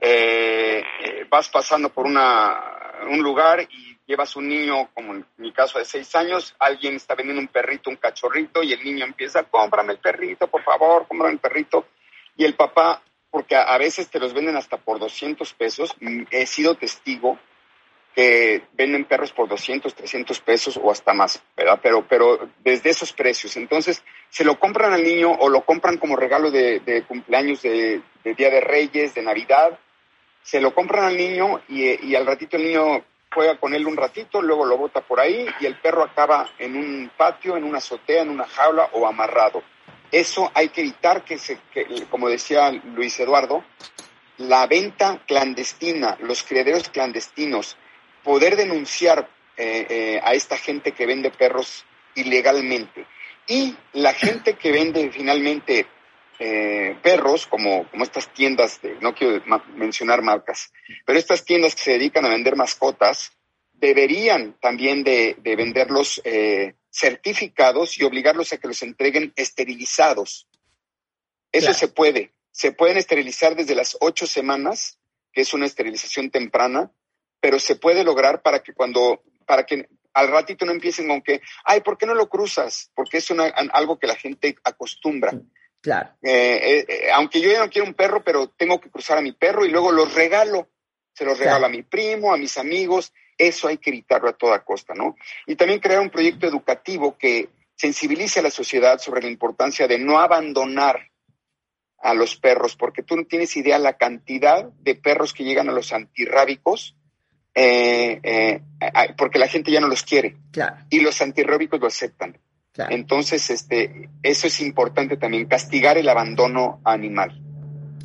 eh, 0.00 0.82
vas 1.30 1.48
pasando 1.48 1.88
por 1.90 2.06
una, 2.06 2.60
un 3.08 3.22
lugar 3.22 3.66
y 3.70 3.96
llevas 4.06 4.34
un 4.36 4.48
niño, 4.48 4.90
como 4.94 5.14
en 5.14 5.26
mi 5.36 5.52
caso 5.52 5.78
de 5.78 5.84
seis 5.84 6.14
años, 6.16 6.54
alguien 6.58 6.96
está 6.96 7.14
vendiendo 7.14 7.42
un 7.42 7.48
perrito, 7.48 7.90
un 7.90 7.96
cachorrito, 7.96 8.62
y 8.62 8.72
el 8.72 8.82
niño 8.82 9.04
empieza, 9.04 9.44
cómprame 9.44 9.92
el 9.92 9.98
perrito, 9.98 10.48
por 10.48 10.62
favor, 10.62 11.06
cómprame 11.06 11.34
el 11.34 11.40
perrito. 11.40 11.86
Y 12.36 12.44
el 12.44 12.54
papá, 12.54 13.02
porque 13.30 13.54
a, 13.54 13.62
a 13.74 13.78
veces 13.78 14.08
te 14.08 14.18
los 14.18 14.32
venden 14.32 14.56
hasta 14.56 14.78
por 14.78 14.98
200 14.98 15.52
pesos, 15.54 15.94
he 16.30 16.46
sido 16.46 16.74
testigo 16.74 17.38
que 18.18 18.62
venden 18.72 19.04
perros 19.04 19.30
por 19.30 19.48
200, 19.48 19.94
300 19.94 20.40
pesos 20.40 20.76
o 20.82 20.90
hasta 20.90 21.14
más, 21.14 21.40
¿verdad? 21.56 21.78
Pero, 21.80 22.04
pero 22.08 22.48
desde 22.64 22.90
esos 22.90 23.12
precios. 23.12 23.56
Entonces, 23.56 24.02
se 24.28 24.42
lo 24.42 24.58
compran 24.58 24.92
al 24.92 25.04
niño 25.04 25.30
o 25.30 25.48
lo 25.48 25.60
compran 25.64 25.98
como 25.98 26.16
regalo 26.16 26.50
de, 26.50 27.04
cumpleaños, 27.06 27.62
de, 27.62 28.02
Día 28.24 28.50
de 28.50 28.60
Reyes, 28.60 29.14
de 29.14 29.22
Navidad. 29.22 29.78
Se 30.42 30.60
lo 30.60 30.74
compran 30.74 31.04
al 31.04 31.16
niño 31.16 31.60
y, 31.68 32.08
y, 32.08 32.16
al 32.16 32.26
ratito 32.26 32.56
el 32.56 32.64
niño 32.64 33.04
juega 33.32 33.56
con 33.56 33.72
él 33.72 33.86
un 33.86 33.96
ratito, 33.96 34.42
luego 34.42 34.64
lo 34.64 34.76
bota 34.76 35.00
por 35.00 35.20
ahí 35.20 35.46
y 35.60 35.66
el 35.66 35.76
perro 35.76 36.02
acaba 36.02 36.50
en 36.58 36.76
un 36.76 37.12
patio, 37.16 37.56
en 37.56 37.62
una 37.62 37.78
azotea, 37.78 38.22
en 38.22 38.30
una 38.30 38.48
jaula 38.48 38.90
o 38.94 39.06
amarrado. 39.06 39.62
Eso 40.10 40.50
hay 40.54 40.70
que 40.70 40.80
evitar 40.80 41.22
que, 41.22 41.38
se, 41.38 41.60
que 41.72 41.86
como 42.10 42.28
decía 42.28 42.72
Luis 42.72 43.20
Eduardo, 43.20 43.62
la 44.38 44.66
venta 44.66 45.22
clandestina, 45.24 46.16
los 46.20 46.42
criaderos 46.42 46.88
clandestinos, 46.88 47.76
poder 48.22 48.56
denunciar 48.56 49.28
eh, 49.56 49.86
eh, 49.88 50.20
a 50.22 50.34
esta 50.34 50.56
gente 50.56 50.92
que 50.92 51.06
vende 51.06 51.30
perros 51.30 51.84
ilegalmente. 52.14 53.06
Y 53.46 53.74
la 53.94 54.12
gente 54.12 54.54
que 54.54 54.70
vende 54.70 55.10
finalmente 55.10 55.86
eh, 56.38 56.96
perros, 57.02 57.46
como, 57.46 57.88
como 57.90 58.04
estas 58.04 58.32
tiendas, 58.32 58.80
de, 58.80 58.96
no 59.00 59.14
quiero 59.14 59.42
ma 59.46 59.64
mencionar 59.74 60.22
marcas, 60.22 60.72
pero 61.04 61.18
estas 61.18 61.44
tiendas 61.44 61.74
que 61.74 61.82
se 61.82 61.92
dedican 61.92 62.24
a 62.24 62.28
vender 62.28 62.54
mascotas, 62.54 63.32
deberían 63.72 64.56
también 64.60 65.02
de, 65.02 65.36
de 65.38 65.56
venderlos 65.56 66.20
eh, 66.24 66.74
certificados 66.90 67.98
y 67.98 68.04
obligarlos 68.04 68.52
a 68.52 68.58
que 68.58 68.68
los 68.68 68.82
entreguen 68.82 69.32
esterilizados. 69.36 70.46
Eso 71.52 71.66
claro. 71.66 71.78
se 71.78 71.88
puede. 71.88 72.32
Se 72.50 72.72
pueden 72.72 72.98
esterilizar 72.98 73.56
desde 73.56 73.74
las 73.74 73.96
ocho 74.00 74.26
semanas, 74.26 74.98
que 75.32 75.42
es 75.42 75.54
una 75.54 75.66
esterilización 75.66 76.30
temprana, 76.30 76.92
pero 77.40 77.58
se 77.58 77.76
puede 77.76 78.04
lograr 78.04 78.42
para 78.42 78.60
que 78.60 78.72
cuando, 78.72 79.22
para 79.46 79.64
que 79.64 79.88
al 80.14 80.28
ratito 80.28 80.66
no 80.66 80.72
empiecen 80.72 81.08
con 81.08 81.22
que, 81.22 81.40
ay, 81.64 81.80
¿por 81.80 81.96
qué 81.96 82.06
no 82.06 82.14
lo 82.14 82.28
cruzas? 82.28 82.90
Porque 82.94 83.18
es 83.18 83.30
una, 83.30 83.44
algo 83.44 83.98
que 83.98 84.06
la 84.06 84.16
gente 84.16 84.56
acostumbra. 84.64 85.32
Claro. 85.80 86.10
Eh, 86.22 86.84
eh, 86.88 87.08
aunque 87.12 87.40
yo 87.40 87.52
ya 87.52 87.60
no 87.60 87.70
quiero 87.70 87.86
un 87.86 87.94
perro, 87.94 88.24
pero 88.24 88.48
tengo 88.48 88.80
que 88.80 88.90
cruzar 88.90 89.18
a 89.18 89.22
mi 89.22 89.32
perro 89.32 89.64
y 89.64 89.70
luego 89.70 89.92
los 89.92 90.12
regalo. 90.14 90.68
Se 91.12 91.24
los 91.24 91.38
regalo 91.38 91.58
claro. 91.58 91.72
a 91.72 91.76
mi 91.76 91.82
primo, 91.82 92.32
a 92.32 92.36
mis 92.36 92.58
amigos. 92.58 93.12
Eso 93.36 93.68
hay 93.68 93.78
que 93.78 93.90
evitarlo 93.90 94.28
a 94.28 94.36
toda 94.36 94.64
costa, 94.64 94.94
¿no? 94.94 95.16
Y 95.46 95.54
también 95.54 95.78
crear 95.78 96.00
un 96.00 96.10
proyecto 96.10 96.46
educativo 96.46 97.16
que 97.16 97.48
sensibilice 97.76 98.40
a 98.40 98.42
la 98.42 98.50
sociedad 98.50 98.98
sobre 98.98 99.22
la 99.22 99.28
importancia 99.28 99.86
de 99.86 99.98
no 99.98 100.18
abandonar 100.18 101.10
a 102.00 102.14
los 102.14 102.36
perros, 102.36 102.76
porque 102.76 103.02
tú 103.02 103.16
no 103.16 103.24
tienes 103.24 103.56
idea 103.56 103.78
la 103.78 103.96
cantidad 103.96 104.64
de 104.64 104.94
perros 104.96 105.32
que 105.32 105.44
llegan 105.44 105.68
a 105.68 105.72
los 105.72 105.92
antirrábicos 105.92 106.97
eh, 107.58 108.20
eh, 108.22 108.62
porque 109.16 109.38
la 109.38 109.48
gente 109.48 109.72
ya 109.72 109.80
no 109.80 109.88
los 109.88 110.02
quiere. 110.02 110.36
Claro. 110.52 110.76
Y 110.90 111.00
los 111.00 111.20
antirrábicos 111.20 111.80
lo 111.80 111.86
aceptan. 111.86 112.38
Claro. 112.72 112.94
Entonces, 112.94 113.50
este, 113.50 114.08
eso 114.22 114.46
es 114.46 114.60
importante 114.60 115.16
también, 115.16 115.46
castigar 115.46 115.98
el 115.98 116.08
abandono 116.08 116.80
animal. 116.84 117.42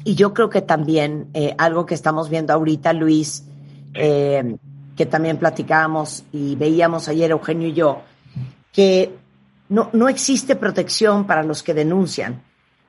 Y 0.03 0.15
yo 0.15 0.33
creo 0.33 0.49
que 0.49 0.61
también 0.61 1.27
eh, 1.33 1.53
algo 1.57 1.85
que 1.85 1.93
estamos 1.93 2.29
viendo 2.29 2.53
ahorita, 2.53 2.91
Luis, 2.93 3.43
eh, 3.93 4.57
que 4.97 5.05
también 5.05 5.37
platicábamos 5.37 6.23
y 6.31 6.55
veíamos 6.55 7.07
ayer 7.07 7.31
Eugenio 7.31 7.67
y 7.67 7.73
yo, 7.73 8.01
que 8.71 9.11
no, 9.69 9.89
no 9.93 10.09
existe 10.09 10.55
protección 10.55 11.25
para 11.25 11.43
los 11.43 11.63
que 11.63 11.73
denuncian. 11.73 12.43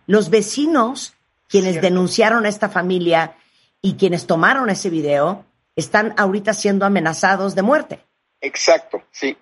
Los 0.07 0.31
vecinos, 0.31 1.15
quienes 1.49 1.73
Cierto. 1.73 1.89
denunciaron 1.89 2.47
a 2.47 2.49
esta 2.49 2.69
familia 2.69 3.37
y 3.81 3.95
quienes 3.95 4.27
tomaron 4.27 4.71
ese 4.71 4.91
video, 4.91 5.45
están 5.77 6.15
ahorita 6.19 6.53
siendo 6.53 6.87
amenazados 6.87 7.55
de 7.55 7.63
muerte. 7.63 7.99
Exacto, 8.41 9.03
sí. 9.11 9.37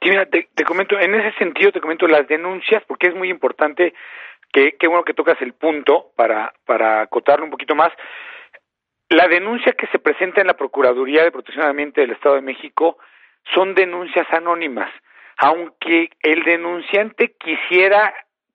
Sí, 0.00 0.10
mira, 0.10 0.26
te, 0.26 0.48
te, 0.54 0.64
comento, 0.64 0.98
en 0.98 1.14
ese 1.14 1.36
sentido 1.38 1.72
te 1.72 1.80
comento 1.80 2.06
las 2.06 2.28
denuncias, 2.28 2.82
porque 2.86 3.08
es 3.08 3.14
muy 3.14 3.30
importante 3.30 3.94
que, 4.52 4.76
qué 4.78 4.86
bueno 4.86 5.04
que 5.04 5.14
tocas 5.14 5.40
el 5.40 5.54
punto 5.54 6.12
para, 6.16 6.52
para 6.64 7.02
acotarlo 7.02 7.44
un 7.44 7.50
poquito 7.50 7.74
más. 7.74 7.92
La 9.08 9.28
denuncia 9.28 9.72
que 9.72 9.86
se 9.88 9.98
presenta 9.98 10.40
en 10.40 10.48
la 10.48 10.56
Procuraduría 10.56 11.22
de 11.22 11.32
Protección 11.32 11.62
del 11.62 11.70
Ambiente 11.70 12.00
del 12.00 12.12
Estado 12.12 12.34
de 12.36 12.40
México 12.42 12.98
son 13.54 13.74
denuncias 13.74 14.26
anónimas, 14.32 14.90
aunque 15.38 16.10
el 16.20 16.42
denunciante 16.42 17.34
quisiera 17.38 18.12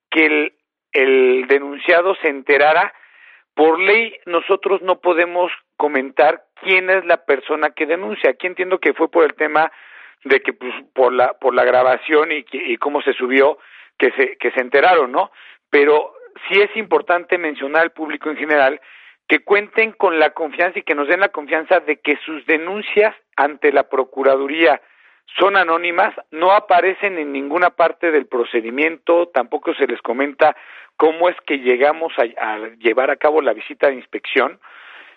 que 0.10 0.26
el, 0.26 0.54
el 0.92 1.48
denunciado 1.48 2.16
se 2.16 2.28
enterara, 2.28 2.94
por 3.56 3.80
ley 3.80 4.14
nosotros 4.26 4.82
no 4.82 5.00
podemos 5.00 5.52
comentar 5.82 6.44
quién 6.62 6.92
es 6.92 7.04
la 7.06 7.26
persona 7.26 7.72
que 7.72 7.88
denuncia. 7.88 8.30
Aquí 8.30 8.46
entiendo 8.46 8.78
que 8.78 8.94
fue 8.94 9.10
por 9.10 9.26
el 9.26 9.34
tema 9.34 9.72
de 10.24 10.40
que 10.40 10.54
pues, 10.54 10.72
por 10.94 11.12
la 11.12 11.34
por 11.34 11.56
la 11.56 11.64
grabación 11.64 12.32
y, 12.32 12.46
y 12.52 12.78
cómo 12.78 13.02
se 13.02 13.14
subió 13.14 13.58
que 13.98 14.12
se 14.12 14.38
que 14.38 14.52
se 14.52 14.62
enteraron, 14.62 15.12
¿no? 15.12 15.32
Pero 15.72 16.14
sí 16.48 16.62
es 16.62 16.70
importante 16.78 17.40
mencionar 17.40 17.82
al 17.82 17.94
público 17.94 18.30
en 18.30 18.38
general 18.38 18.80
que 19.28 19.40
cuenten 19.40 19.94
con 19.94 20.20
la 20.20 20.30
confianza 20.36 20.78
y 20.78 20.84
que 20.84 20.94
nos 20.94 21.08
den 21.08 21.22
la 21.22 21.30
confianza 21.30 21.80
de 21.80 21.96
que 22.00 22.16
sus 22.18 22.46
denuncias 22.46 23.16
ante 23.36 23.74
la 23.74 23.90
Procuraduría 23.90 24.80
son 25.40 25.56
anónimas, 25.58 26.14
no 26.30 26.52
aparecen 26.52 27.18
en 27.18 27.32
ninguna 27.32 27.72
parte 27.72 28.12
del 28.12 28.28
procedimiento, 28.28 29.30
tampoco 29.30 29.74
se 29.74 29.88
les 29.88 30.02
comenta 30.04 30.56
cómo 30.96 31.28
es 31.28 31.38
que 31.48 31.58
llegamos 31.58 32.14
a, 32.20 32.24
a 32.40 32.58
llevar 32.78 33.10
a 33.10 33.16
cabo 33.16 33.42
la 33.42 33.54
visita 33.54 33.88
de 33.88 33.96
inspección. 33.96 34.60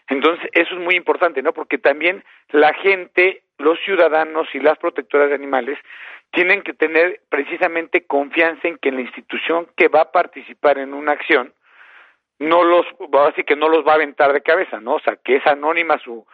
Entonces, 0.09 0.49
eso 0.53 0.75
es 0.75 0.81
muy 0.81 0.95
importante, 0.97 1.43
¿no? 1.43 1.53
Porque 1.53 1.79
también 1.79 2.25
la 2.51 2.75
gente, 2.75 3.43
los 3.59 3.79
ciudadanos 3.81 4.49
y 4.55 4.61
las 4.61 4.79
protectoras 4.79 5.29
de 5.29 5.35
animales 5.35 5.79
tienen 6.31 6.63
que 6.63 6.75
tener 6.75 7.21
precisamente 7.29 8.07
confianza 8.07 8.69
en 8.69 8.77
que 8.79 8.93
la 8.93 9.01
institución 9.01 9.69
que 9.77 9.89
va 9.89 10.03
a 10.03 10.13
participar 10.13 10.79
en 10.79 10.93
una 10.93 11.13
acción 11.13 11.55
no 12.39 12.65
los, 12.65 12.85
así 13.29 13.45
que 13.45 13.57
no 13.57 13.69
los 13.69 13.87
va 13.87 13.93
a 13.93 13.95
aventar 13.95 14.33
de 14.33 14.43
cabeza, 14.43 14.81
¿no? 14.81 14.95
O 14.95 15.01
sea, 15.01 15.17
que 15.17 15.37
es 15.37 15.47
anónima 15.47 15.99
su, 15.99 16.27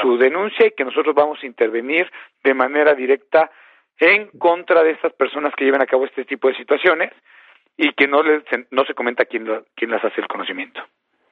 su 0.00 0.16
denuncia 0.16 0.66
y 0.66 0.70
que 0.70 0.84
nosotros 0.84 1.14
vamos 1.14 1.42
a 1.42 1.46
intervenir 1.46 2.10
de 2.44 2.54
manera 2.54 2.94
directa 2.94 3.50
en 3.98 4.28
contra 4.38 4.82
de 4.82 4.92
estas 4.92 5.12
personas 5.12 5.52
que 5.56 5.64
llevan 5.64 5.82
a 5.82 5.86
cabo 5.86 6.04
este 6.04 6.24
tipo 6.24 6.48
de 6.48 6.54
situaciones 6.54 7.12
y 7.76 7.92
que 7.92 8.06
no, 8.06 8.22
les, 8.22 8.42
no 8.70 8.84
se 8.84 8.94
comenta 8.94 9.24
quién, 9.24 9.64
quién 9.74 9.90
las 9.90 10.04
hace 10.04 10.20
el 10.20 10.28
conocimiento. 10.28 10.80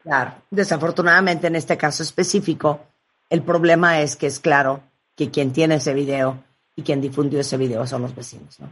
Claro, 0.06 0.34
desafortunadamente 0.52 1.48
en 1.48 1.56
este 1.56 1.76
caso 1.76 2.04
específico, 2.04 2.78
el 3.28 3.42
problema 3.42 4.00
es 4.02 4.14
que 4.14 4.26
es 4.26 4.38
claro 4.38 4.78
que 5.16 5.32
quien 5.32 5.52
tiene 5.52 5.74
ese 5.74 5.94
video 5.94 6.44
y 6.76 6.84
quien 6.84 7.00
difundió 7.00 7.40
ese 7.40 7.56
video 7.56 7.84
son 7.88 8.02
los 8.02 8.14
vecinos, 8.14 8.60
¿no? 8.60 8.68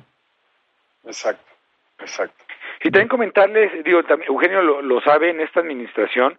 Exacto, 1.05 1.53
exacto. 1.99 2.45
Y 2.85 2.91
también 2.93 3.09
comentarles, 3.09 3.83
digo, 3.83 4.05
también, 4.05 4.31
Eugenio 4.31 4.63
lo, 4.63 5.01
sabe, 5.01 5.31
en 5.31 5.41
esta 5.41 5.59
administración 5.59 6.39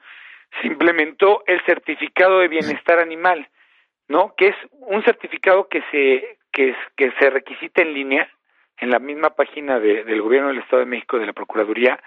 se 0.62 0.68
implementó 0.68 1.44
el 1.46 1.60
certificado 1.66 2.40
de 2.40 2.48
bienestar 2.48 3.00
animal, 3.00 3.50
¿no? 4.08 4.34
Que 4.38 4.48
es 4.48 4.56
un 4.72 5.04
certificado 5.04 5.68
que 5.68 5.84
se 5.92 6.38
que, 6.54 6.74
que 6.96 7.12
se 7.20 7.30
requisita 7.32 7.82
en 7.82 7.94
línea 7.94 8.30
en 8.78 8.92
la 8.92 9.00
misma 9.00 9.32
página 9.32 9.78
de, 9.78 10.06
del 10.06 10.22
Gobierno 10.22 10.48
del 10.48 10.60
Estado 10.60 10.80
de 10.80 10.86
México 10.86 11.20
de 11.20 11.26
la 11.26 11.34
Procuraduría 11.34 12.00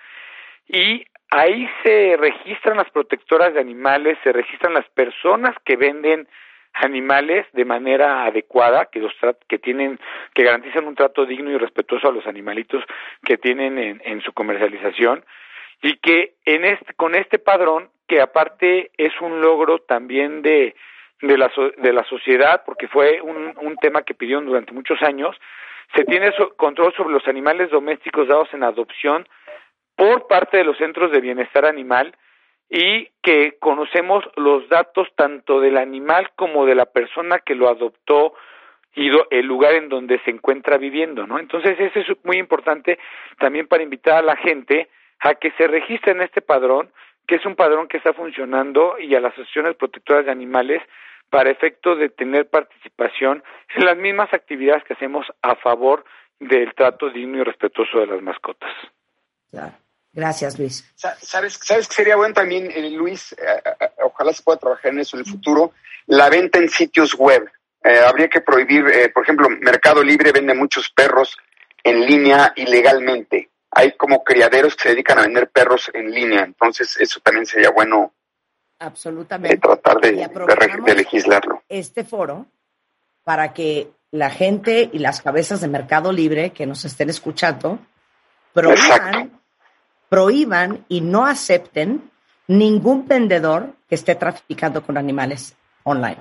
y 0.66 1.04
ahí 1.30 1.68
se 1.82 2.16
registran 2.16 2.76
las 2.76 2.90
protectoras 2.90 3.54
de 3.54 3.60
animales, 3.60 4.18
se 4.22 4.32
registran 4.32 4.74
las 4.74 4.88
personas 4.90 5.54
que 5.64 5.76
venden 5.76 6.28
animales 6.74 7.46
de 7.52 7.64
manera 7.64 8.24
adecuada, 8.24 8.86
que 8.86 9.00
los 9.00 9.12
que 9.48 9.58
tienen, 9.58 9.98
que 10.34 10.44
garantizan 10.44 10.86
un 10.86 10.94
trato 10.94 11.26
digno 11.26 11.50
y 11.50 11.58
respetuoso 11.58 12.08
a 12.08 12.12
los 12.12 12.26
animalitos 12.26 12.84
que 13.24 13.36
tienen 13.36 14.00
en, 14.02 14.20
su 14.22 14.32
comercialización 14.32 15.24
y 15.82 15.96
que 15.96 16.34
en 16.44 16.64
este, 16.64 16.94
con 16.94 17.14
este 17.14 17.38
padrón, 17.38 17.90
que 18.06 18.20
aparte 18.20 18.90
es 18.96 19.12
un 19.20 19.40
logro 19.40 19.78
también 19.80 20.42
de, 20.42 20.74
de, 21.20 21.38
la, 21.38 21.50
de 21.78 21.92
la 21.92 22.04
sociedad, 22.04 22.62
porque 22.64 22.88
fue 22.88 23.20
un 23.20 23.76
tema 23.80 24.02
que 24.02 24.14
pidieron 24.14 24.46
durante 24.46 24.72
muchos 24.72 25.02
años, 25.02 25.36
se 25.94 26.04
tiene 26.04 26.32
control 26.56 26.92
sobre 26.94 27.12
los 27.12 27.26
animales 27.28 27.70
domésticos 27.70 28.28
dados 28.28 28.52
en 28.52 28.62
adopción 28.62 29.26
por 29.98 30.28
parte 30.28 30.58
de 30.58 30.64
los 30.64 30.78
centros 30.78 31.10
de 31.10 31.20
bienestar 31.20 31.66
animal 31.66 32.14
y 32.70 33.08
que 33.20 33.56
conocemos 33.58 34.24
los 34.36 34.68
datos 34.68 35.08
tanto 35.16 35.60
del 35.60 35.76
animal 35.76 36.30
como 36.36 36.66
de 36.66 36.76
la 36.76 36.86
persona 36.86 37.40
que 37.40 37.56
lo 37.56 37.68
adoptó 37.68 38.34
y 38.94 39.10
el 39.30 39.46
lugar 39.46 39.74
en 39.74 39.88
donde 39.88 40.20
se 40.20 40.30
encuentra 40.30 40.76
viviendo, 40.76 41.26
¿no? 41.26 41.40
Entonces, 41.40 41.76
eso 41.80 41.98
es 42.12 42.24
muy 42.24 42.36
importante 42.36 42.96
también 43.40 43.66
para 43.66 43.82
invitar 43.82 44.18
a 44.18 44.22
la 44.22 44.36
gente 44.36 44.88
a 45.18 45.34
que 45.34 45.50
se 45.52 45.66
registre 45.66 46.12
en 46.12 46.22
este 46.22 46.42
padrón, 46.42 46.90
que 47.26 47.34
es 47.34 47.44
un 47.44 47.56
padrón 47.56 47.88
que 47.88 47.96
está 47.96 48.12
funcionando, 48.12 48.98
y 49.00 49.16
a 49.16 49.20
las 49.20 49.32
asociaciones 49.32 49.74
protectoras 49.74 50.26
de 50.26 50.30
animales 50.30 50.80
para 51.28 51.50
efecto 51.50 51.96
de 51.96 52.08
tener 52.08 52.48
participación 52.48 53.42
en 53.74 53.84
las 53.84 53.96
mismas 53.96 54.32
actividades 54.32 54.84
que 54.84 54.94
hacemos 54.94 55.26
a 55.42 55.56
favor 55.56 56.04
del 56.38 56.72
trato 56.74 57.10
digno 57.10 57.38
y 57.38 57.42
respetuoso 57.42 57.98
de 57.98 58.06
las 58.06 58.22
mascotas. 58.22 58.70
Gracias, 60.12 60.58
Luis. 60.58 60.84
¿Sabes, 60.94 61.58
¿Sabes 61.62 61.88
que 61.88 61.94
sería 61.94 62.16
bueno 62.16 62.34
también, 62.34 62.70
eh, 62.70 62.90
Luis? 62.90 63.32
Eh, 63.32 63.36
eh, 63.80 63.88
ojalá 64.04 64.32
se 64.32 64.42
pueda 64.42 64.58
trabajar 64.58 64.92
en 64.92 65.00
eso 65.00 65.16
en 65.16 65.24
el 65.24 65.30
futuro. 65.30 65.72
La 66.06 66.28
venta 66.28 66.58
en 66.58 66.68
sitios 66.68 67.14
web. 67.14 67.50
habría 67.82 68.28
que 68.28 68.40
prohibir, 68.40 69.12
por 69.12 69.22
ejemplo, 69.22 69.48
Mercado 69.48 70.02
Libre 70.02 70.32
vende 70.32 70.54
muchos 70.54 70.90
perros 70.90 71.36
en 71.82 72.04
línea 72.04 72.52
ilegalmente 72.56 73.50
hay 73.70 73.92
como 73.92 74.24
criaderos 74.24 74.74
que 74.74 74.84
se 74.84 74.88
dedican 74.90 75.18
a 75.18 75.22
vender 75.22 75.50
perros 75.50 75.90
en 75.92 76.10
línea, 76.10 76.42
entonces 76.42 76.96
eso 76.98 77.20
también 77.20 77.46
sería 77.46 77.70
bueno 77.70 78.12
Absolutamente. 78.80 79.58
Tratar 79.58 80.00
de, 80.00 80.12
de, 80.12 80.94
legislarlo. 80.94 81.64
Este 81.68 82.04
foro 82.04 82.46
para 83.24 83.52
que 83.52 83.90
la 84.12 84.30
gente 84.30 84.88
y 84.92 85.00
las 85.00 85.20
cabezas 85.20 85.60
de 85.60 85.68
Mercado 85.68 86.12
Libre 86.12 86.50
que 86.50 86.64
nos 86.64 86.84
estén 86.84 87.10
escuchando 87.10 87.80
prohíban, 88.52 89.37
prohíban 90.08 90.84
y 90.88 91.00
no 91.00 91.26
acepten 91.26 92.10
ningún 92.46 93.06
vendedor 93.06 93.74
que 93.88 93.94
esté 93.94 94.14
traficando 94.14 94.82
con 94.82 94.96
animales 94.96 95.54
online. 95.84 96.18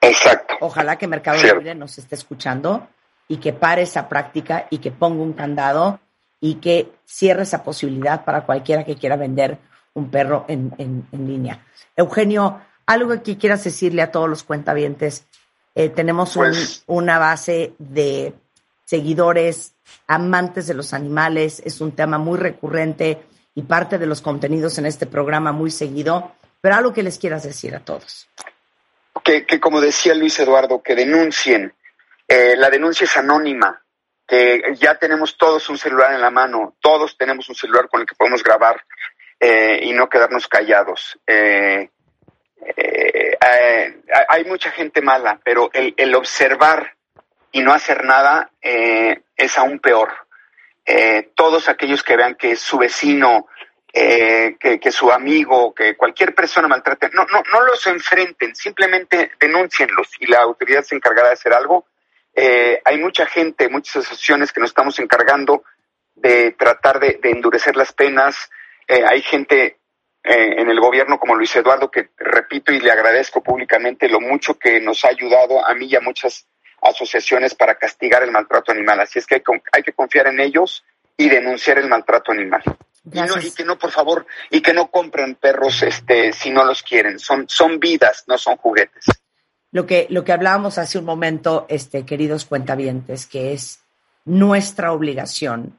Exacto. 0.00 0.54
Ojalá 0.60 0.96
que 0.96 1.06
Mercado 1.06 1.42
Libre 1.42 1.74
nos 1.74 1.98
esté 1.98 2.14
escuchando 2.14 2.88
y 3.28 3.38
que 3.38 3.52
pare 3.52 3.82
esa 3.82 4.08
práctica 4.08 4.66
y 4.70 4.78
que 4.78 4.90
ponga 4.90 5.22
un 5.22 5.32
candado 5.32 6.00
y 6.40 6.56
que 6.56 6.92
cierre 7.04 7.42
esa 7.42 7.62
posibilidad 7.62 8.24
para 8.24 8.44
cualquiera 8.44 8.84
que 8.84 8.96
quiera 8.96 9.16
vender 9.16 9.58
un 9.94 10.10
perro 10.10 10.44
en, 10.48 10.72
en, 10.78 11.26
línea. 11.26 11.64
Eugenio, 11.96 12.60
algo 12.84 13.22
que 13.22 13.38
quieras 13.38 13.64
decirle 13.64 14.02
a 14.02 14.10
todos 14.10 14.28
los 14.28 14.42
cuentavientes. 14.42 15.26
Eh, 15.74 15.88
tenemos 15.88 16.34
pues 16.34 16.84
una 16.86 17.18
base 17.18 17.74
de 17.78 18.34
seguidores, 18.84 19.74
amantes 20.06 20.66
de 20.66 20.74
los 20.74 20.92
animales, 20.92 21.62
es 21.64 21.80
un 21.80 21.92
tema 21.92 22.18
muy 22.18 22.38
recurrente 22.38 23.22
y 23.54 23.62
parte 23.62 23.98
de 23.98 24.06
los 24.06 24.20
contenidos 24.20 24.78
en 24.78 24.86
este 24.86 25.06
programa 25.06 25.52
muy 25.52 25.70
seguido, 25.70 26.32
pero 26.60 26.74
algo 26.74 26.92
que 26.92 27.02
les 27.02 27.18
quieras 27.18 27.42
decir 27.42 27.74
a 27.74 27.80
todos. 27.80 28.28
Que, 29.24 29.46
que 29.46 29.58
como 29.58 29.80
decía 29.80 30.14
Luis 30.14 30.38
Eduardo, 30.38 30.82
que 30.82 30.94
denuncien. 30.94 31.72
Eh, 32.28 32.54
la 32.56 32.70
denuncia 32.70 33.04
es 33.04 33.16
anónima, 33.16 33.82
que 34.26 34.74
ya 34.78 34.98
tenemos 34.98 35.36
todos 35.36 35.68
un 35.68 35.78
celular 35.78 36.12
en 36.12 36.20
la 36.20 36.30
mano, 36.30 36.76
todos 36.80 37.16
tenemos 37.16 37.48
un 37.48 37.54
celular 37.54 37.88
con 37.88 38.00
el 38.00 38.06
que 38.06 38.14
podemos 38.14 38.42
grabar 38.42 38.84
eh, 39.40 39.80
y 39.82 39.92
no 39.92 40.08
quedarnos 40.08 40.48
callados. 40.48 41.18
Eh, 41.26 41.88
hay 44.28 44.44
mucha 44.44 44.70
gente 44.70 45.00
mala, 45.00 45.40
pero 45.44 45.70
el, 45.72 46.14
observar 46.14 46.95
y 47.56 47.62
no 47.62 47.72
hacer 47.72 48.04
nada 48.04 48.50
es 48.60 49.58
aún 49.58 49.78
peor. 49.78 50.12
todos 51.34 51.68
aquellos 51.68 52.02
que 52.02 52.16
vean 52.16 52.34
que 52.34 52.56
su 52.56 52.78
vecino, 52.78 53.48
que, 53.92 54.78
que, 54.80 54.92
su 54.92 55.10
amigo, 55.10 55.74
que 55.74 55.96
cualquier 55.96 56.34
persona 56.34 56.68
maltrate, 56.68 57.10
no, 57.12 57.24
no, 57.32 57.42
no 57.50 57.60
los 57.62 57.86
enfrenten, 57.86 58.54
simplemente 58.54 59.32
denúncienlos 59.40 60.10
y 60.20 60.26
la 60.26 60.40
autoridad 60.40 60.82
se 60.82 60.96
encargará 60.96 61.28
de 61.28 61.34
hacer 61.34 61.52
algo 61.52 61.86
eh, 62.38 62.82
hay 62.84 62.98
mucha 62.98 63.24
gente, 63.24 63.70
muchas 63.70 63.96
asociaciones 63.96 64.52
que 64.52 64.60
nos 64.60 64.68
estamos 64.68 64.98
encargando 64.98 65.64
de 66.14 66.52
tratar 66.52 67.00
de, 67.00 67.18
endurecer 67.22 67.76
las 67.76 67.94
penas. 67.94 68.50
Eh, 68.86 69.02
hay 69.08 69.22
gente 69.22 69.78
eh, 70.22 70.54
en 70.58 70.68
el 70.68 70.78
gobierno 70.78 71.18
como 71.18 71.34
Luis 71.34 71.56
Eduardo 71.56 71.90
que 71.90 72.10
repito 72.18 72.72
y 72.72 72.80
le 72.80 72.90
agradezco 72.90 73.42
públicamente 73.42 74.06
lo 74.10 74.20
mucho 74.20 74.58
que 74.58 74.80
nos 74.80 75.02
ha 75.06 75.08
ayudado 75.08 75.66
a 75.66 75.74
mí 75.74 75.86
y 75.86 75.96
a 75.96 76.02
muchas 76.02 76.46
asociaciones 76.82 77.54
para 77.54 77.76
castigar 77.76 78.22
el 78.22 78.30
maltrato 78.30 78.72
animal. 78.72 79.00
Así 79.00 79.18
es 79.18 79.26
que 79.26 79.36
hay, 79.36 79.42
hay 79.72 79.82
que 79.82 79.92
confiar 79.92 80.26
en 80.28 80.40
ellos 80.40 80.84
y 81.16 81.28
denunciar 81.28 81.78
el 81.78 81.88
maltrato 81.88 82.32
animal. 82.32 82.62
Y, 83.12 83.20
no, 83.20 83.38
y, 83.40 83.50
que 83.52 83.64
no, 83.64 83.78
por 83.78 83.92
favor, 83.92 84.26
y 84.50 84.60
que 84.60 84.72
no 84.72 84.90
compren 84.90 85.36
perros 85.36 85.82
este, 85.82 86.32
si 86.32 86.50
no 86.50 86.64
los 86.64 86.82
quieren. 86.82 87.18
Son, 87.18 87.48
son 87.48 87.78
vidas, 87.78 88.24
no 88.26 88.36
son 88.36 88.56
juguetes 88.56 89.04
lo 89.76 89.84
que, 89.86 90.06
lo 90.08 90.24
que 90.24 90.32
hablábamos 90.32 90.78
hace 90.78 90.98
un 90.98 91.04
momento, 91.04 91.66
este, 91.68 92.06
queridos 92.06 92.46
cuentavientes, 92.46 93.26
que 93.26 93.52
es 93.52 93.80
nuestra 94.24 94.90
obligación, 94.92 95.78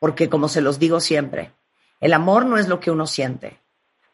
porque 0.00 0.28
como 0.28 0.48
se 0.48 0.60
los 0.60 0.80
digo 0.80 0.98
siempre, 0.98 1.52
el 2.00 2.12
amor 2.12 2.44
no 2.44 2.58
es 2.58 2.66
lo 2.66 2.80
que 2.80 2.90
uno 2.90 3.06
siente. 3.06 3.60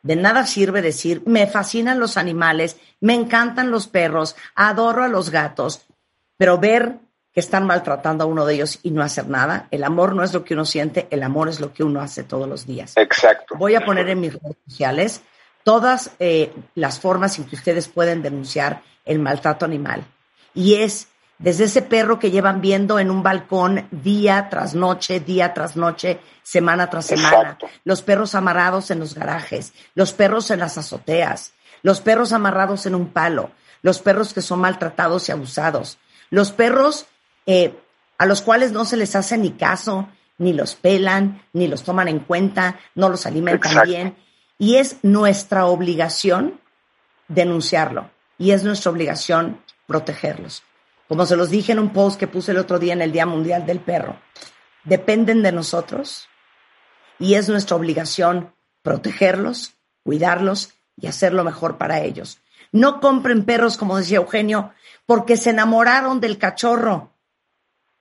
De 0.03 0.17
nada 0.17 0.47
sirve 0.47 0.83
decir, 0.83 1.23
me 1.25 1.47
fascinan 1.47 1.99
los 1.99 2.19
animales, 2.19 2.77
me 3.01 3.15
encantan 3.15 3.71
los 3.71 3.87
perros, 3.87 4.37
adoro 4.55 5.03
a 5.03 5.09
los 5.09 5.31
gatos, 5.31 5.87
pero 6.37 6.59
ver 6.59 6.99
que 7.33 7.41
están 7.41 7.67
maltratando 7.67 8.25
a 8.25 8.27
uno 8.27 8.45
de 8.45 8.55
ellos 8.55 8.79
y 8.83 8.91
no 8.91 9.03
hacer 9.03 9.29
nada. 9.29 9.69
El 9.71 9.85
amor 9.85 10.15
no 10.15 10.23
es 10.23 10.35
lo 10.35 10.45
que 10.45 10.55
uno 10.55 10.65
siente, 10.65 11.07
el 11.11 11.23
amor 11.23 11.49
es 11.49 11.61
lo 11.61 11.73
que 11.73 11.83
uno 11.83 12.01
hace 12.01 12.25
todos 12.25 12.49
los 12.49 12.67
días. 12.67 12.93
Exacto. 12.97 13.55
Voy 13.57 13.75
a 13.75 13.85
poner 13.85 14.09
en 14.11 14.21
mis 14.21 14.35
redes 14.35 14.57
sociales 14.69 15.23
todas 15.65 16.11
eh, 16.19 16.53
las 16.75 17.01
formas 17.01 17.39
en 17.39 17.45
que 17.45 17.57
ustedes 17.57 17.89
pueden 17.89 18.23
denunciar 18.23 18.83
el 19.05 19.19
maltrato 19.19 19.65
animal. 19.65 20.05
Y 20.55 20.75
es 20.75 21.09
desde 21.39 21.65
ese 21.65 21.83
perro 21.83 22.19
que 22.19 22.31
llevan 22.31 22.61
viendo 22.61 22.99
en 22.99 23.11
un 23.11 23.23
balcón 23.23 23.89
día 23.91 24.49
tras 24.49 24.75
noche, 24.75 25.19
día 25.19 25.53
tras 25.55 25.77
noche, 25.77 26.21
semana 26.43 26.89
tras 26.89 27.07
semana, 27.07 27.59
los 27.85 28.03
perros 28.03 28.35
amarrados 28.35 28.91
en 28.91 29.01
los 29.01 29.15
garajes, 29.15 29.73
los 29.95 30.13
perros 30.13 30.51
en 30.53 30.61
las 30.61 30.79
azoteas, 30.79 31.53
los 31.83 32.01
perros 32.01 32.33
amarrados 32.33 32.87
en 32.87 32.95
un 32.95 33.09
palo, 33.09 33.51
los 33.83 33.99
perros 33.99 34.33
que 34.33 34.41
son 34.41 34.61
maltratados 34.61 35.29
y 35.29 35.33
abusados, 35.33 35.99
los 36.33 36.51
perros 36.51 37.05
eh, 37.45 37.79
a 38.17 38.25
los 38.25 38.41
cuales 38.41 38.73
no 38.73 38.87
se 38.87 38.97
les 38.97 39.15
hace 39.17 39.37
ni 39.37 39.51
caso, 39.51 40.09
ni 40.39 40.55
los 40.55 40.75
pelan, 40.75 41.43
ni 41.53 41.69
los 41.69 41.83
toman 41.83 42.09
en 42.09 42.21
cuenta, 42.21 42.81
no 42.95 43.11
los 43.11 43.27
alimentan 43.27 43.85
bien. 43.85 44.17
Y 44.57 44.77
es 44.77 44.97
nuestra 45.03 45.67
obligación 45.67 46.59
denunciarlo 47.29 48.11
y 48.39 48.53
es 48.53 48.65
nuestra 48.65 48.91
obligación 48.91 49.61
protegerlos. 49.87 50.63
Como 51.07 51.27
se 51.27 51.37
los 51.37 51.51
dije 51.51 51.73
en 51.73 51.79
un 51.79 51.93
post 51.93 52.19
que 52.19 52.27
puse 52.27 52.53
el 52.53 52.59
otro 52.59 52.79
día 52.79 52.95
en 52.95 53.03
el 53.03 53.13
Día 53.13 53.27
Mundial 53.27 53.67
del 53.67 53.81
Perro, 53.81 54.17
dependen 54.85 55.43
de 55.43 55.53
nosotros 55.53 56.31
y 57.19 57.35
es 57.35 57.51
nuestra 57.51 57.77
obligación 57.77 58.55
protegerlos, 58.81 59.75
cuidarlos 60.03 60.73
y 60.97 61.09
hacer 61.09 61.35
lo 61.35 61.45
mejor 61.45 61.77
para 61.77 62.01
ellos. 62.01 62.39
No 62.73 63.01
compren 63.01 63.45
perros, 63.45 63.77
como 63.77 63.99
decía 63.99 64.19
Eugenio, 64.19 64.73
porque 65.07 65.37
se 65.37 65.51
enamoraron 65.51 66.21
del 66.21 66.39
cachorro 66.39 67.13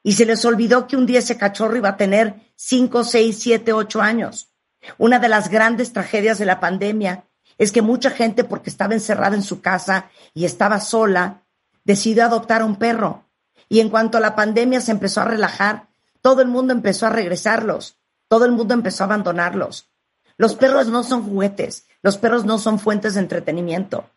y 0.04 0.14
se 0.14 0.26
les 0.26 0.44
olvidó 0.46 0.88
que 0.88 0.98
un 0.98 1.06
día 1.06 1.20
ese 1.20 1.38
cachorro 1.38 1.76
iba 1.76 1.90
a 1.90 1.98
tener 1.98 2.36
5, 2.56 3.04
6, 3.04 3.38
7, 3.40 3.74
8 3.74 4.02
años. 4.02 4.50
Una 4.98 5.20
de 5.20 5.30
las 5.30 5.50
grandes 5.50 5.94
tragedias 5.94 6.40
de 6.40 6.46
la 6.46 6.60
pandemia 6.60 7.26
es 7.58 7.72
que 7.72 7.82
mucha 7.82 8.10
gente, 8.10 8.44
porque 8.44 8.70
estaba 8.70 8.94
encerrada 8.94 9.36
en 9.36 9.44
su 9.44 9.62
casa 9.62 10.10
y 10.34 10.46
estaba 10.46 10.80
sola, 10.80 11.44
decidió 11.84 12.26
adoptar 12.26 12.62
a 12.62 12.66
un 12.66 12.78
perro. 12.78 13.26
Y 13.70 13.80
en 13.80 13.90
cuanto 13.90 14.18
a 14.18 14.22
la 14.22 14.36
pandemia 14.36 14.82
se 14.82 14.92
empezó 14.92 15.22
a 15.22 15.26
relajar, 15.26 15.88
todo 16.22 16.42
el 16.42 16.48
mundo 16.48 16.74
empezó 16.74 17.06
a 17.08 17.12
regresarlos, 17.12 17.98
todo 18.28 18.46
el 18.46 18.52
mundo 18.52 18.74
empezó 18.74 19.04
a 19.04 19.08
abandonarlos. 19.08 19.90
Los 20.38 20.56
perros 20.56 20.88
no 20.88 21.04
son 21.04 21.24
juguetes, 21.24 21.86
los 22.02 22.18
perros 22.18 22.46
no 22.46 22.58
son 22.58 22.80
fuentes 22.80 23.14
de 23.14 23.20
entretenimiento. 23.20 24.10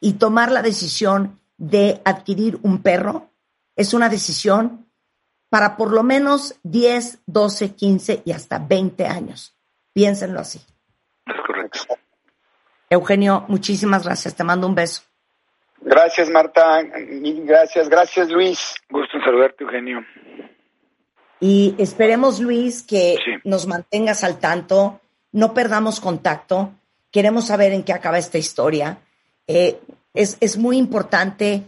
Y 0.00 0.14
tomar 0.14 0.52
la 0.52 0.62
decisión 0.62 1.40
de 1.56 2.00
adquirir 2.04 2.58
un 2.62 2.82
perro 2.82 3.30
es 3.76 3.94
una 3.94 4.08
decisión 4.08 4.86
para 5.48 5.76
por 5.76 5.92
lo 5.92 6.02
menos 6.02 6.58
10, 6.62 7.20
12, 7.26 7.74
15 7.74 8.22
y 8.24 8.32
hasta 8.32 8.58
20 8.58 9.06
años. 9.06 9.56
Piénsenlo 9.92 10.40
así. 10.40 10.60
Es 11.26 11.36
correcto. 11.46 11.80
Eugenio, 12.90 13.44
muchísimas 13.48 14.04
gracias. 14.04 14.34
Te 14.34 14.44
mando 14.44 14.66
un 14.66 14.74
beso. 14.74 15.02
Gracias, 15.80 16.28
Marta. 16.28 16.82
Gracias, 16.82 17.88
gracias, 17.88 18.28
Luis. 18.30 18.74
Gusto 18.90 19.16
en 19.16 19.24
saludarte, 19.24 19.64
Eugenio. 19.64 20.04
Y 21.40 21.74
esperemos, 21.78 22.40
Luis, 22.40 22.82
que 22.82 23.16
nos 23.44 23.66
mantengas 23.66 24.24
al 24.24 24.40
tanto, 24.40 25.00
no 25.32 25.54
perdamos 25.54 26.00
contacto. 26.00 26.72
Queremos 27.12 27.46
saber 27.46 27.72
en 27.72 27.84
qué 27.84 27.92
acaba 27.92 28.18
esta 28.18 28.38
historia. 28.38 28.98
Eh, 29.48 29.80
es, 30.14 30.38
es 30.40 30.56
muy 30.56 30.76
importante 30.76 31.62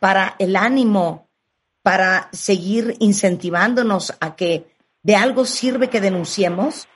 para 0.00 0.34
el 0.40 0.56
ánimo, 0.56 1.28
para 1.82 2.28
seguir 2.32 2.94
incentivándonos 2.98 4.16
a 4.20 4.34
que 4.34 4.64
de 5.02 5.14
algo 5.14 5.44
sirve 5.44 5.88
que 5.88 6.00
denunciemos 6.00 6.88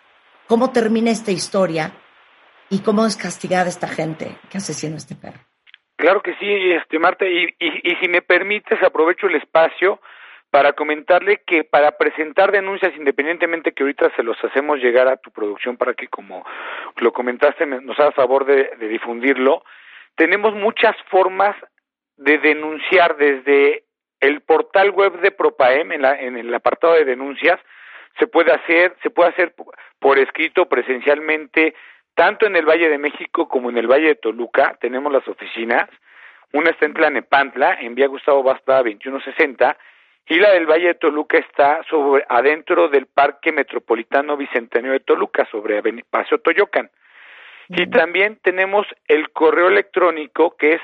cómo 0.49 0.73
termina 0.73 1.13
esta 1.13 1.31
historia 1.31 1.93
y 2.71 2.81
cómo 2.81 3.07
es 3.07 3.17
castigada 3.17 3.69
esta 3.69 3.87
gente 3.87 4.37
que 4.51 4.59
asesinó 4.59 4.95
a 4.95 4.99
este 4.99 5.15
perro. 5.15 5.39
Claro 5.95 6.23
que 6.23 6.35
sí, 6.41 6.47
este 6.73 6.99
Marta, 6.99 7.27
y, 7.27 7.55
y, 7.61 7.95
si 8.01 8.09
me 8.09 8.23
permites, 8.23 8.83
aprovecho 8.83 9.27
el 9.27 9.37
espacio 9.37 10.01
para 10.51 10.73
comentarle 10.73 11.43
que 11.47 11.63
para 11.63 11.99
presentar 11.99 12.51
denuncias, 12.51 12.93
independientemente 12.97 13.73
que 13.73 13.83
ahorita 13.83 14.11
se 14.17 14.23
los 14.23 14.43
hacemos 14.43 14.79
llegar 14.79 15.09
a 15.09 15.19
tu 15.19 15.31
producción 15.31 15.77
para 15.77 15.95
que, 15.95 16.09
como 16.09 16.45
lo 16.97 17.13
comentaste, 17.13 17.67
nos 17.67 17.99
haga 18.01 18.13
favor 18.13 18.47
de, 18.47 18.71
difundirlo, 18.89 19.63
tenemos 20.17 20.55
muchas 20.55 20.97
formas 21.11 21.57
de 22.17 22.39
denunciar 22.39 23.17
desde 23.17 23.85
el 24.21 24.43
portal 24.43 24.91
web 24.91 25.21
de 25.21 25.31
Propaem, 25.31 25.93
en, 25.93 26.05
en 26.05 26.37
el 26.37 26.55
apartado 26.55 26.95
de 26.95 27.05
denuncias, 27.05 27.59
se 28.19 28.27
puede 28.27 28.53
hacer, 28.53 28.95
se 29.03 29.11
puede 29.11 29.31
hacer 29.31 29.55
por 29.99 30.19
escrito, 30.19 30.67
presencialmente, 30.67 31.75
tanto 32.15 32.47
en 32.47 32.57
el 32.57 32.67
Valle 32.67 32.89
de 32.89 32.99
México 32.99 33.49
como 33.49 33.71
en 33.71 33.79
el 33.79 33.87
Valle 33.87 34.09
de 34.09 34.15
Toluca 34.17 34.77
tenemos 34.81 35.13
las 35.13 35.27
oficinas. 35.27 35.89
Una 36.53 36.71
está 36.71 36.87
en 36.87 36.95
Tlanepantla, 36.95 37.79
en 37.81 37.95
Vía 37.95 38.09
Gustavo 38.09 38.43
Basta 38.43 38.79
2160, 38.79 39.77
y 40.27 40.39
la 40.39 40.51
del 40.51 40.67
Valle 40.67 40.89
de 40.89 40.95
Toluca 40.95 41.39
está 41.39 41.83
sobre 41.89 42.25
adentro 42.29 42.89
del 42.89 43.07
Parque 43.07 43.53
Metropolitano 43.53 44.37
Bicentenario 44.37 44.93
de 44.93 45.01
Toluca, 45.01 45.47
sobre 45.51 45.81
Paseo 46.11 46.39
Toyocan. 46.39 46.91
Y 47.73 47.89
también 47.89 48.37
tenemos 48.43 48.85
el 49.07 49.31
correo 49.31 49.69
electrónico 49.69 50.57
que 50.57 50.73
es 50.75 50.81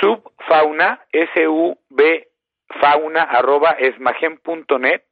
subfauna, 0.00 1.00
s 1.12 1.48
u 1.48 1.78
b 1.88 2.28
fauna 2.80 3.22
arroba 3.22 3.70
esmagen.net 3.78 5.02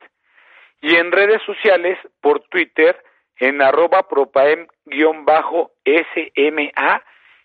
y 0.81 0.97
en 0.97 1.13
redes 1.13 1.41
sociales 1.43 1.97
por 2.21 2.41
Twitter 2.49 3.01
en 3.37 3.63
arroba 3.63 4.09
propaem-sma 4.09 4.67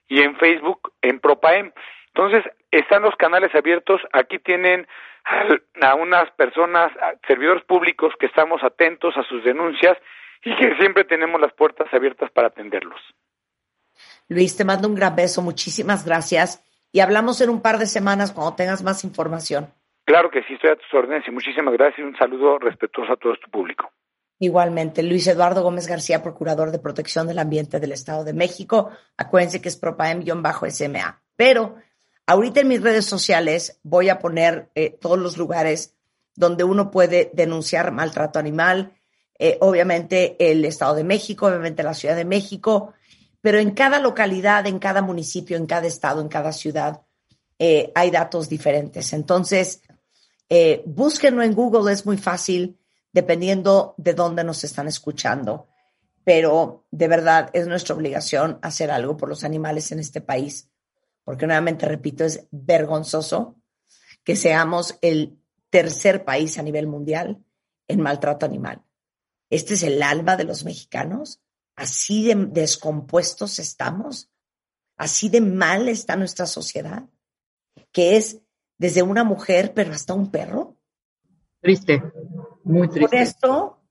y 0.08 0.22
en 0.24 0.36
Facebook 0.38 0.94
en 1.04 1.20
propaem. 1.20 1.72
Entonces, 2.08 2.44
están 2.72 3.04
los 3.04 3.16
canales 3.18 3.54
abiertos, 3.54 4.02
aquí 4.14 4.40
tienen 4.40 4.88
a 5.82 5.94
unas 5.94 6.32
personas, 6.32 6.92
servidores 7.28 7.64
públicos 7.66 8.16
que 8.20 8.26
estamos 8.26 8.64
atentos 8.64 9.16
a 9.16 9.22
sus 9.24 9.44
denuncias 9.44 9.96
y 10.44 10.56
que 10.56 10.76
siempre 10.78 11.04
tenemos 11.04 11.40
las 11.40 11.54
puertas 11.54 11.94
abiertas 11.94 12.32
para 12.32 12.48
atenderlos. 12.48 13.00
Luis, 14.30 14.58
te 14.58 14.66
mando 14.66 14.88
un 14.88 14.96
gran 14.96 15.16
beso, 15.16 15.42
muchísimas 15.42 16.06
gracias 16.06 16.62
y 16.92 17.00
hablamos 17.00 17.40
en 17.42 17.50
un 17.50 17.62
par 17.62 17.78
de 17.78 17.86
semanas 17.86 18.32
cuando 18.32 18.56
tengas 18.56 18.84
más 18.84 19.04
información. 19.04 19.74
Claro 20.04 20.30
que 20.30 20.42
sí, 20.44 20.54
estoy 20.54 20.72
a 20.72 20.76
tus 20.76 20.94
órdenes 20.94 21.28
y 21.28 21.32
muchísimas 21.32 21.74
gracias 21.74 22.00
y 22.00 22.02
un 22.04 22.18
saludo 22.18 22.60
respetuoso 22.60 23.14
a 23.14 23.18
todo 23.18 23.36
tu 23.36 23.50
público. 23.50 23.92
Igualmente, 24.40 25.02
Luis 25.02 25.28
Eduardo 25.28 25.64
Gómez 25.64 25.88
García, 25.88 26.22
Procurador 26.22 26.72
de 26.72 26.80
Protección 26.80 27.28
del 27.28 27.40
Ambiente 27.40 27.80
del 27.80 27.92
Estado 27.92 28.24
de 28.24 28.34
México. 28.34 28.92
Acuérdense 29.18 29.62
que 29.62 29.70
es 29.70 29.82
propaem-sma. 29.82 31.22
Pero 31.36 31.76
ahorita 32.26 32.62
en 32.62 32.68
mis 32.68 32.82
redes 32.82 33.06
sociales 33.06 33.80
voy 33.84 34.10
a 34.10 34.20
poner 34.20 34.70
eh, 34.76 34.92
todos 34.92 35.18
los 35.18 35.38
lugares 35.38 35.96
donde 36.36 36.64
uno 36.64 36.92
puede 36.92 37.32
denunciar 37.34 37.92
maltrato 37.92 38.38
animal. 38.38 38.92
Eh, 39.40 39.58
obviamente 39.60 40.36
el 40.40 40.66
Estado 40.66 40.96
de 40.96 41.04
México, 41.04 41.48
obviamente 41.48 41.82
la 41.82 41.96
Ciudad 41.96 42.16
de 42.16 42.26
México, 42.26 42.94
pero 43.42 43.60
en 43.60 43.72
cada 43.72 44.00
localidad, 44.00 44.66
en 44.68 44.80
cada 44.80 45.02
municipio, 45.02 45.58
en 45.58 45.66
cada 45.66 45.88
estado, 45.88 46.22
en 46.22 46.28
cada 46.28 46.52
ciudad, 46.52 47.02
eh, 47.60 47.92
hay 47.96 48.12
datos 48.12 48.50
diferentes. 48.50 49.14
Entonces, 49.14 49.82
búsquenlo 50.86 51.44
en 51.44 51.54
Google, 51.54 51.92
es 51.92 52.06
muy 52.06 52.18
fácil 52.18 52.78
dependiendo 53.18 53.96
de 53.98 54.14
dónde 54.14 54.44
nos 54.44 54.64
están 54.64 54.88
escuchando. 54.88 55.68
Pero 56.24 56.86
de 56.92 57.08
verdad 57.08 57.50
es 57.54 57.68
nuestra 57.68 57.96
obligación 57.96 58.60
hacer 58.62 58.92
algo 58.92 59.18
por 59.18 59.30
los 59.30 59.44
animales 59.44 59.92
en 59.92 60.00
este 60.00 60.22
país, 60.22 60.70
porque 61.24 61.48
nuevamente 61.48 61.86
repito, 61.86 62.26
es 62.26 62.48
vergonzoso 62.52 63.56
que 64.24 64.36
seamos 64.36 64.98
el 65.02 65.40
tercer 65.70 66.26
país 66.26 66.58
a 66.58 66.64
nivel 66.64 66.86
mundial 66.86 67.44
en 67.88 68.02
maltrato 68.02 68.46
animal. 68.46 68.84
Este 69.50 69.76
es 69.76 69.84
el 69.84 70.04
alma 70.04 70.36
de 70.36 70.44
los 70.44 70.66
mexicanos. 70.66 71.42
Así 71.78 72.26
de 72.26 72.36
descompuestos 72.48 73.60
estamos, 73.60 74.32
así 74.98 75.30
de 75.30 75.42
mal 75.42 75.88
está 75.88 76.16
nuestra 76.16 76.48
sociedad, 76.48 77.08
que 77.92 78.18
es 78.18 78.42
desde 78.80 79.04
una 79.04 79.24
mujer, 79.24 79.74
pero 79.76 79.94
hasta 79.94 80.16
un 80.16 80.32
perro. 80.32 80.76
Triste, 81.62 82.02
muy 82.64 82.90
triste. 82.90 83.08
Por 83.08 83.16
esto 83.16 83.84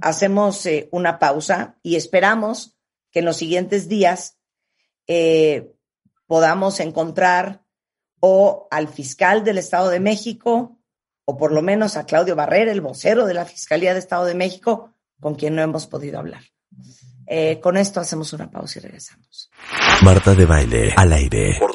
hacemos 0.00 0.64
eh, 0.64 0.88
una 0.90 1.18
pausa 1.18 1.78
y 1.82 1.96
esperamos 1.96 2.78
que 3.10 3.18
en 3.18 3.26
los 3.26 3.36
siguientes 3.36 3.88
días 3.88 4.38
eh, 5.06 5.74
podamos 6.26 6.80
encontrar 6.80 7.62
o 8.20 8.68
al 8.70 8.88
fiscal 8.88 9.44
del 9.44 9.58
Estado 9.58 9.90
de 9.90 10.00
México 10.00 10.78
o 11.26 11.36
por 11.36 11.52
lo 11.52 11.60
menos 11.60 11.98
a 11.98 12.06
Claudio 12.06 12.36
Barrera, 12.36 12.72
el 12.72 12.80
vocero 12.80 13.26
de 13.26 13.34
la 13.34 13.44
Fiscalía 13.44 13.92
de 13.92 13.98
Estado 13.98 14.24
de 14.24 14.34
México, 14.34 14.94
con 15.20 15.34
quien 15.34 15.54
no 15.54 15.60
hemos 15.60 15.86
podido 15.86 16.18
hablar. 16.18 16.42
Eh, 17.30 17.60
con 17.60 17.76
esto 17.76 18.00
hacemos 18.00 18.32
una 18.32 18.50
pausa 18.50 18.78
y 18.78 18.82
regresamos. 18.82 19.50
Marta 20.02 20.34
de 20.34 20.46
baile 20.46 20.94
al 20.96 21.12
aire 21.12 21.56
por 21.58 21.74